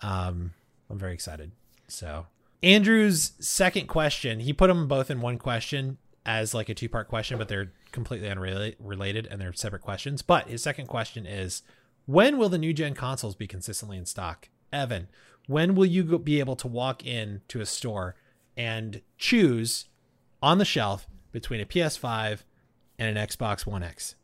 [0.01, 0.53] Um,
[0.89, 1.51] I'm very excited.
[1.87, 2.27] So
[2.63, 7.07] Andrew's second question, he put them both in one question as like a two part
[7.07, 10.21] question, but they're completely unrelated and they're separate questions.
[10.21, 11.63] But his second question is
[12.05, 14.49] when will the new gen consoles be consistently in stock?
[14.71, 15.07] Evan,
[15.47, 18.15] when will you be able to walk in to a store
[18.55, 19.85] and choose
[20.41, 22.39] on the shelf between a PS5
[22.99, 24.15] and an Xbox One X?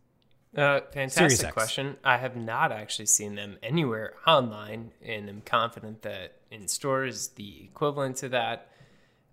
[0.58, 1.97] Uh, fantastic question.
[2.03, 7.64] I have not actually seen them anywhere online, and I'm confident that in stores the
[7.66, 8.70] equivalent to that.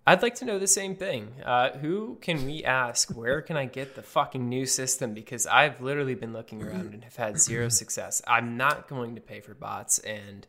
[0.07, 1.33] I'd like to know the same thing.
[1.43, 3.09] Uh, who can we ask?
[3.17, 5.15] Where can I get the fucking new system?
[5.15, 8.21] Because I've literally been looking around and have had zero success.
[8.27, 10.47] I'm not going to pay for bots, and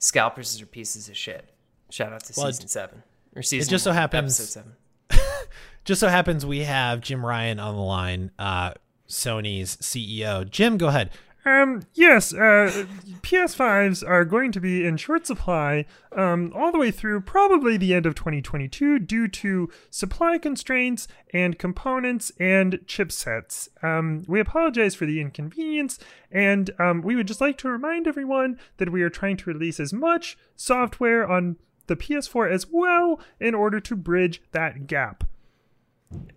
[0.00, 1.48] scalpers are pieces of shit.
[1.90, 3.02] Shout out to Well, season seven
[3.36, 3.68] or season.
[3.68, 4.72] It just so happens- episode seven.
[5.84, 8.72] Just so happens we have Jim Ryan on the line, uh,
[9.08, 10.48] Sony's CEO.
[10.48, 11.10] Jim, go ahead.
[11.48, 12.84] Um, yes, uh,
[13.22, 17.94] PS5s are going to be in short supply um, all the way through probably the
[17.94, 23.68] end of 2022 due to supply constraints and components and chipsets.
[23.82, 25.98] Um, we apologize for the inconvenience,
[26.30, 29.80] and um, we would just like to remind everyone that we are trying to release
[29.80, 31.56] as much software on
[31.86, 35.24] the PS4 as well in order to bridge that gap.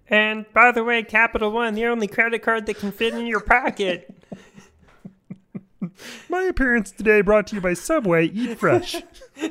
[0.08, 3.40] And by the way, Capital One, the only credit card that can fit in your
[3.40, 4.14] pocket.
[6.30, 8.98] My appearance today brought to you by Subway Eat Fresh.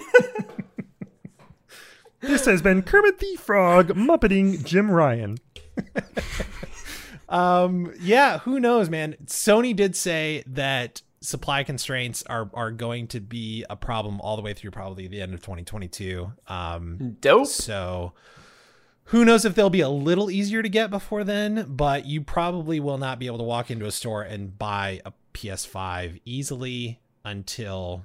[2.21, 5.39] this has been Kermit the Frog muppeting Jim Ryan.
[7.31, 9.15] Um, yeah, who knows, man?
[9.27, 14.43] Sony did say that supply constraints are are going to be a problem all the
[14.43, 16.33] way through probably the end of 2022.
[16.49, 17.47] Um, Dope.
[17.47, 18.13] so
[19.11, 22.79] who knows if they'll be a little easier to get before then, but you probably
[22.81, 28.05] will not be able to walk into a store and buy a PS5 easily until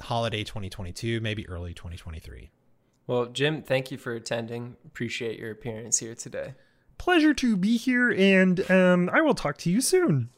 [0.00, 2.50] holiday 2022, maybe early 2023.
[3.06, 4.76] Well, Jim, thank you for attending.
[4.84, 6.54] Appreciate your appearance here today.
[6.98, 10.30] Pleasure to be here, and um, I will talk to you soon.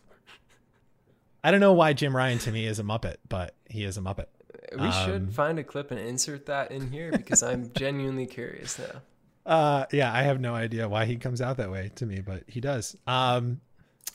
[1.42, 4.00] I don't know why Jim Ryan to me is a Muppet, but he is a
[4.00, 4.26] Muppet.
[4.72, 8.78] We Um, should find a clip and insert that in here because I'm genuinely curious
[8.78, 9.02] now.
[9.48, 12.44] Uh, yeah, I have no idea why he comes out that way to me, but
[12.46, 12.94] he does.
[13.06, 13.62] Um,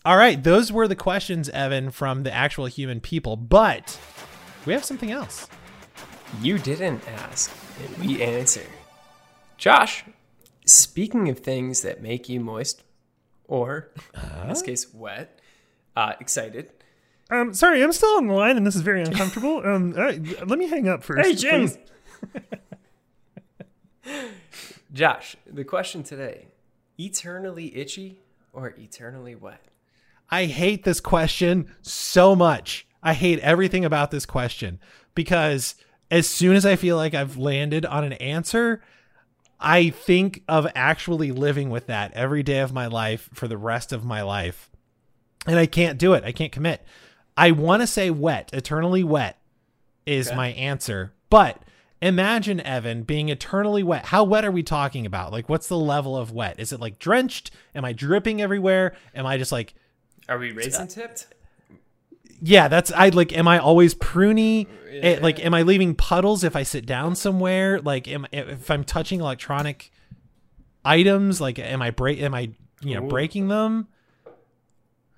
[0.05, 3.99] all right, those were the questions, Evan, from the actual human people, but
[4.67, 5.47] we have something else.
[6.39, 7.51] You didn't ask,
[7.83, 8.61] and we answer.
[9.57, 10.05] Josh,
[10.65, 12.83] speaking of things that make you moist,
[13.47, 13.89] or
[14.41, 15.39] in this case, wet,
[15.95, 16.69] uh, excited.
[17.31, 19.65] Um, sorry, I'm still on the line, and this is very uncomfortable.
[19.65, 20.13] um, uh,
[20.45, 21.27] let me hang up first.
[21.27, 21.71] Hey, Jim.
[24.93, 26.47] Josh, the question today
[26.99, 28.19] eternally itchy
[28.51, 29.61] or eternally wet?
[30.29, 32.85] I hate this question so much.
[33.01, 34.79] I hate everything about this question
[35.15, 35.75] because
[36.11, 38.81] as soon as I feel like I've landed on an answer,
[39.59, 43.91] I think of actually living with that every day of my life for the rest
[43.91, 44.69] of my life.
[45.47, 46.23] And I can't do it.
[46.23, 46.85] I can't commit.
[47.35, 49.39] I want to say wet, eternally wet
[50.05, 50.35] is Okay.
[50.37, 51.13] my answer.
[51.29, 51.61] But
[52.07, 54.05] imagine Evan being eternally wet.
[54.07, 55.31] How wet are we talking about?
[55.31, 56.59] Like what's the level of wet?
[56.59, 57.51] Is it like drenched?
[57.73, 58.95] Am I dripping everywhere?
[59.15, 59.73] Am I just like
[60.29, 61.27] Are we raisin tipped?
[62.41, 63.35] yeah, that's I like.
[63.35, 64.67] Am I always pruny?
[64.91, 67.79] Eh, like, am I leaving puddles if I sit down somewhere?
[67.79, 69.91] Like, am if I'm touching electronic
[70.83, 71.39] items?
[71.39, 72.19] Like, am I break?
[72.21, 72.51] Am I
[72.81, 73.09] you know Ooh.
[73.09, 73.87] breaking them?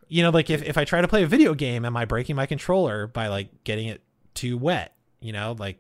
[0.08, 2.36] You know, like if if I try to play a video game, am I breaking
[2.36, 4.04] my controller by like getting it
[4.36, 4.94] too wet?
[5.20, 5.80] You know, like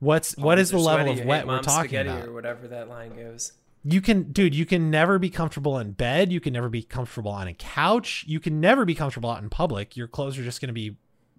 [0.00, 2.26] what's what is the level of wet we're talking about?
[2.26, 3.52] or whatever that line goes.
[3.84, 6.32] You can, dude, you can never be comfortable in bed.
[6.32, 8.24] You can never be comfortable on a couch.
[8.26, 9.96] You can never be comfortable out in public.
[9.96, 10.96] Your clothes are just going to be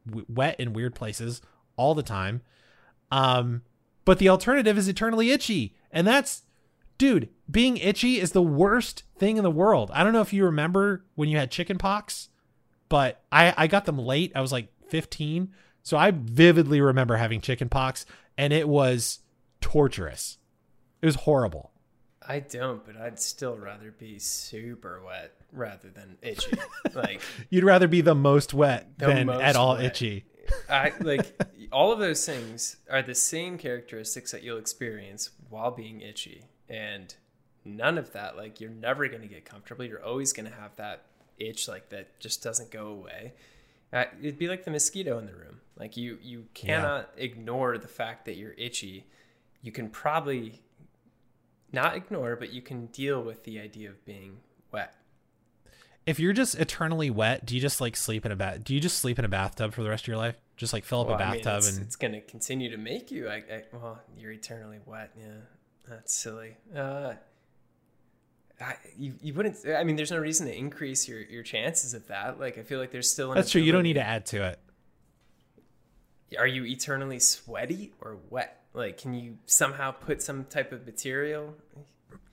[0.07, 1.41] w- wet in weird places
[1.76, 2.41] all the time.
[3.12, 3.64] Um,
[4.05, 5.76] but the alternative is eternally itchy.
[5.91, 6.43] And that's,
[6.97, 9.91] dude, being itchy is the worst thing in the world.
[9.93, 12.30] I don't know if you remember when you had chicken pox,
[12.88, 14.32] but I, I got them late.
[14.34, 15.53] I was like 15.
[15.84, 18.05] So I vividly remember having chicken pox
[18.40, 19.20] and it was
[19.62, 20.38] torturous.
[21.02, 21.72] It was horrible.
[22.28, 26.58] I don't, but I'd still rather be super wet rather than itchy.
[26.94, 29.86] like You'd rather be the most wet The than most at all wet.
[29.86, 30.26] itchy.
[30.70, 31.26] I like
[31.72, 36.46] all of those things are the same characteristics that you'll experience while being itchy.
[36.70, 37.14] And
[37.66, 39.84] none of that, like you're never gonna get comfortable.
[39.86, 41.04] You're always gonna have that
[41.40, 43.34] itch like that just doesn't go away.
[43.92, 45.62] Uh, it'd be like the mosquito in the room.
[45.78, 49.06] Like you you cannot ignore the fact that you're itchy.
[49.62, 50.62] You can probably
[51.72, 54.38] not ignore, but you can deal with the idea of being
[54.72, 54.96] wet.
[56.06, 58.64] If you're just eternally wet, do you just like sleep in a bath?
[58.64, 60.36] Do you just sleep in a bathtub for the rest of your life?
[60.58, 62.70] Just like fill up Well, a I mean, bathtub it's, and it's going to continue
[62.72, 63.30] to make you.
[63.30, 65.12] I, I, well, you're eternally wet.
[65.18, 65.28] Yeah,
[65.88, 66.58] that's silly.
[66.76, 67.14] Uh,
[68.97, 69.57] you, you wouldn't.
[69.68, 72.39] I mean, there's no reason to increase your, your chances of that.
[72.39, 73.34] Like, I feel like there's still.
[73.34, 73.62] That's true.
[73.62, 74.60] You don't need to add to it.
[76.38, 78.64] Are you eternally sweaty or wet?
[78.74, 81.55] Like, can you somehow put some type of material?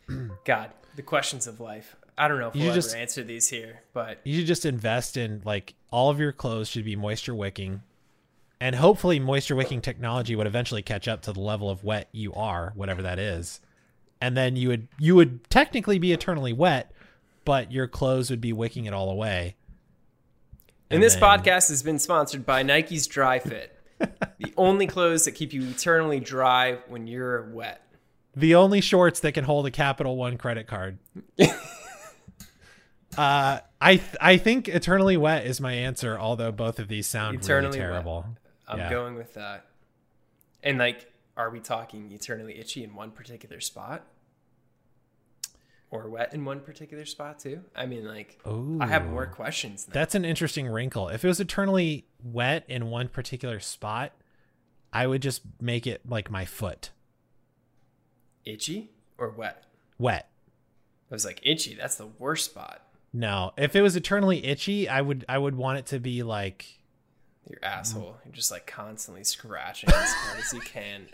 [0.45, 1.97] God, the questions of life.
[2.18, 4.64] I don't know if You we'll just- ever answer these here, but You should just
[4.66, 7.83] invest in like all of your clothes should be moisture wicking.
[8.59, 12.33] And hopefully moisture wicking technology would eventually catch up to the level of wet you
[12.33, 13.61] are, whatever that is.
[14.21, 16.93] And then you would you would technically be eternally wet,
[17.45, 19.57] but your clothes would be wicking it all away.
[20.91, 25.33] And And this then- podcast has been sponsored by Nike's Dri-FIT, the only clothes that
[25.33, 27.83] keep you eternally dry when you're wet.
[28.35, 30.99] The only shorts that can hold a Capital One credit card.
[33.17, 36.19] uh, I th- I think eternally wet is my answer.
[36.19, 37.89] Although both of these sound Eternally really wet.
[37.95, 38.27] terrible.
[38.69, 38.91] I'm Yeah.
[38.91, 39.67] going with that.
[40.62, 44.07] And like, are we talking eternally itchy in one particular spot?
[45.91, 47.61] Or wet in one particular spot too?
[47.74, 49.87] I mean, like, I have more questions.
[49.87, 49.95] Now.
[49.95, 51.09] That's an interesting wrinkle.
[51.09, 54.12] If it was eternally wet in one particular spot,
[54.93, 56.91] I would just make it like my foot
[58.45, 59.64] itchy or wet?
[59.99, 60.30] wet.
[61.11, 61.74] I was like, itchy.
[61.74, 62.82] That's the worst spot.
[63.12, 66.80] No, if it was eternally itchy, I would I would want it to be like
[67.49, 68.16] Your asshole.
[68.24, 71.07] You're just like constantly scratching as hard as you can.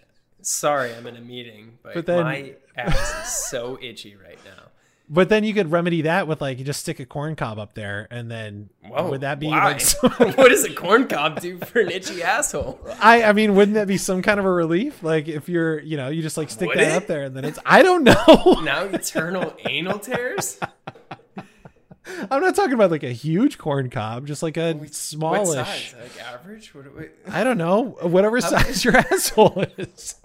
[0.42, 4.64] Sorry, I'm in a meeting, but, But then- my ass is so itchy right now.
[5.08, 7.74] but then you could remedy that with like you just stick a corn cob up
[7.74, 9.72] there and then Whoa, would that be why?
[9.72, 10.02] like
[10.38, 12.80] what does a corn cob do for an itchy asshole?
[12.98, 15.02] I I mean wouldn't that be some kind of a relief?
[15.02, 16.96] Like if you're, you know, you just like stick Would that it?
[16.96, 18.60] up there and then it's I don't know.
[18.64, 20.58] Now eternal anal tears?
[22.30, 25.54] I'm not talking about like a huge corn cob, just like a What smallish.
[25.92, 25.94] size?
[26.00, 26.74] Like average?
[26.74, 30.16] What, what, I don't know, whatever size your asshole is.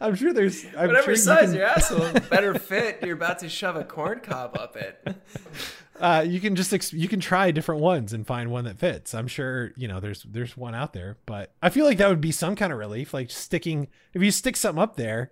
[0.00, 3.38] I'm sure there's I'm whatever sure you size can, your asshole better fit, you're about
[3.40, 5.06] to shove a corn cob up it.
[6.00, 9.14] uh, you can just ex- you can try different ones and find one that fits.
[9.14, 12.20] I'm sure you know there's there's one out there, but I feel like that would
[12.20, 13.14] be some kind of relief.
[13.14, 15.30] Like sticking if you stick something up there,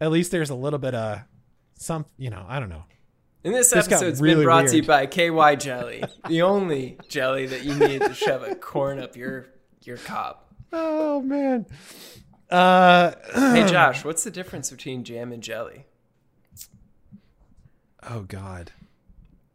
[0.00, 1.20] at least there's a little bit of
[1.74, 2.84] some you know I don't know.
[3.46, 7.46] And this This episode's really been brought to you by KY Jelly, the only jelly
[7.46, 9.46] that you need to shove a corn up your
[9.82, 10.38] your cob.
[10.72, 11.64] Oh man.
[12.50, 15.86] Uh, Hey Josh, what's the difference between jam and jelly?
[18.02, 18.72] oh god.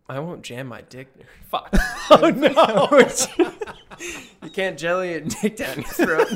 [0.08, 1.10] I won't jam my dick.
[1.50, 1.76] Fuck.
[2.12, 4.08] Oh no.
[4.42, 6.30] You can't jelly a dick down your throat.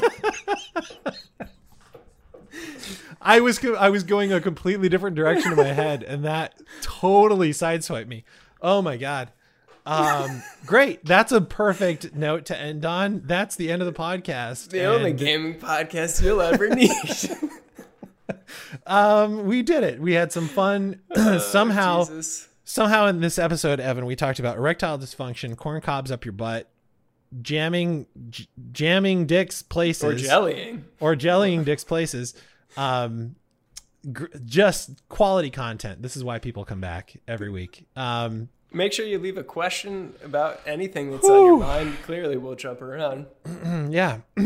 [3.25, 7.49] I was I was going a completely different direction in my head, and that totally
[7.51, 8.23] sideswiped me.
[8.61, 9.31] Oh my god!
[9.85, 11.03] Um, great.
[11.03, 13.23] That's a perfect note to end on.
[13.25, 14.69] That's the end of the podcast.
[14.69, 16.91] The only And, gaming podcast you'll ever need.
[18.87, 19.99] um, we did it.
[19.99, 21.01] We had some fun.
[21.39, 22.47] somehow, Uh, Jesus.
[22.63, 26.69] somehow in this episode, Evan, we talked about erectile dysfunction, corn cobs up your butt,
[27.41, 30.85] jamming, j- jamming dicks places, Or jellying.
[30.99, 32.33] or jellying dicks places.
[32.77, 33.35] Um,
[34.11, 36.01] gr- just quality content.
[36.01, 37.87] This is why people come back every week.
[37.95, 41.95] Um, Make sure you leave a question about anything that's on your mind.
[42.03, 43.27] Clearly, we'll jump around.
[43.89, 44.17] yeah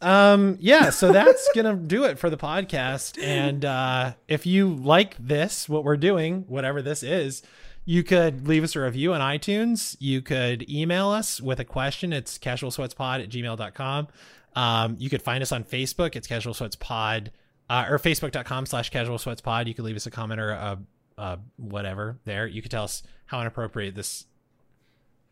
[0.00, 5.16] um yeah so that's gonna do it for the podcast and uh if you like
[5.18, 7.42] this what we're doing whatever this is
[7.84, 12.12] you could leave us a review on itunes you could email us with a question
[12.12, 14.08] it's casualsweatspod at gmail.com
[14.56, 17.30] um you could find us on facebook it's casual sweats pod
[17.70, 20.78] uh, or facebook.com slash casual sweats pod you could leave us a comment or a,
[21.16, 24.26] a whatever there you could tell us how inappropriate this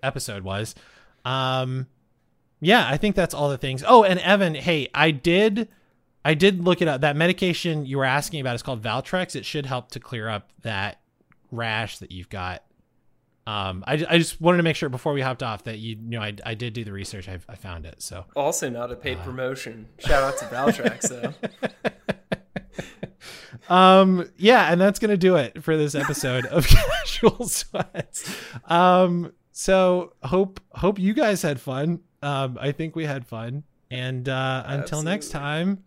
[0.03, 0.74] episode was
[1.26, 1.86] um
[2.61, 3.84] yeah, I think that's all the things.
[3.86, 5.68] Oh, and Evan, hey, I did
[6.24, 7.01] I did look it up.
[7.01, 9.36] That medication you were asking about is called Valtrex.
[9.36, 11.01] It should help to clear up that
[11.51, 12.64] rash that you've got.
[13.49, 16.18] Um, I, I just wanted to make sure before we hopped off that you, you
[16.18, 17.28] know I, I did do the research.
[17.28, 18.03] I, I found it.
[18.03, 19.86] So Also, not a paid promotion.
[19.99, 21.34] Shout out to Valtrex, though.
[23.74, 28.34] um yeah and that's gonna do it for this episode of casual sweats
[28.64, 34.26] um so hope hope you guys had fun um i think we had fun and
[34.26, 35.84] uh until next time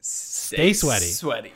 [0.00, 1.04] Stay sweaty.
[1.06, 1.52] Sweaty.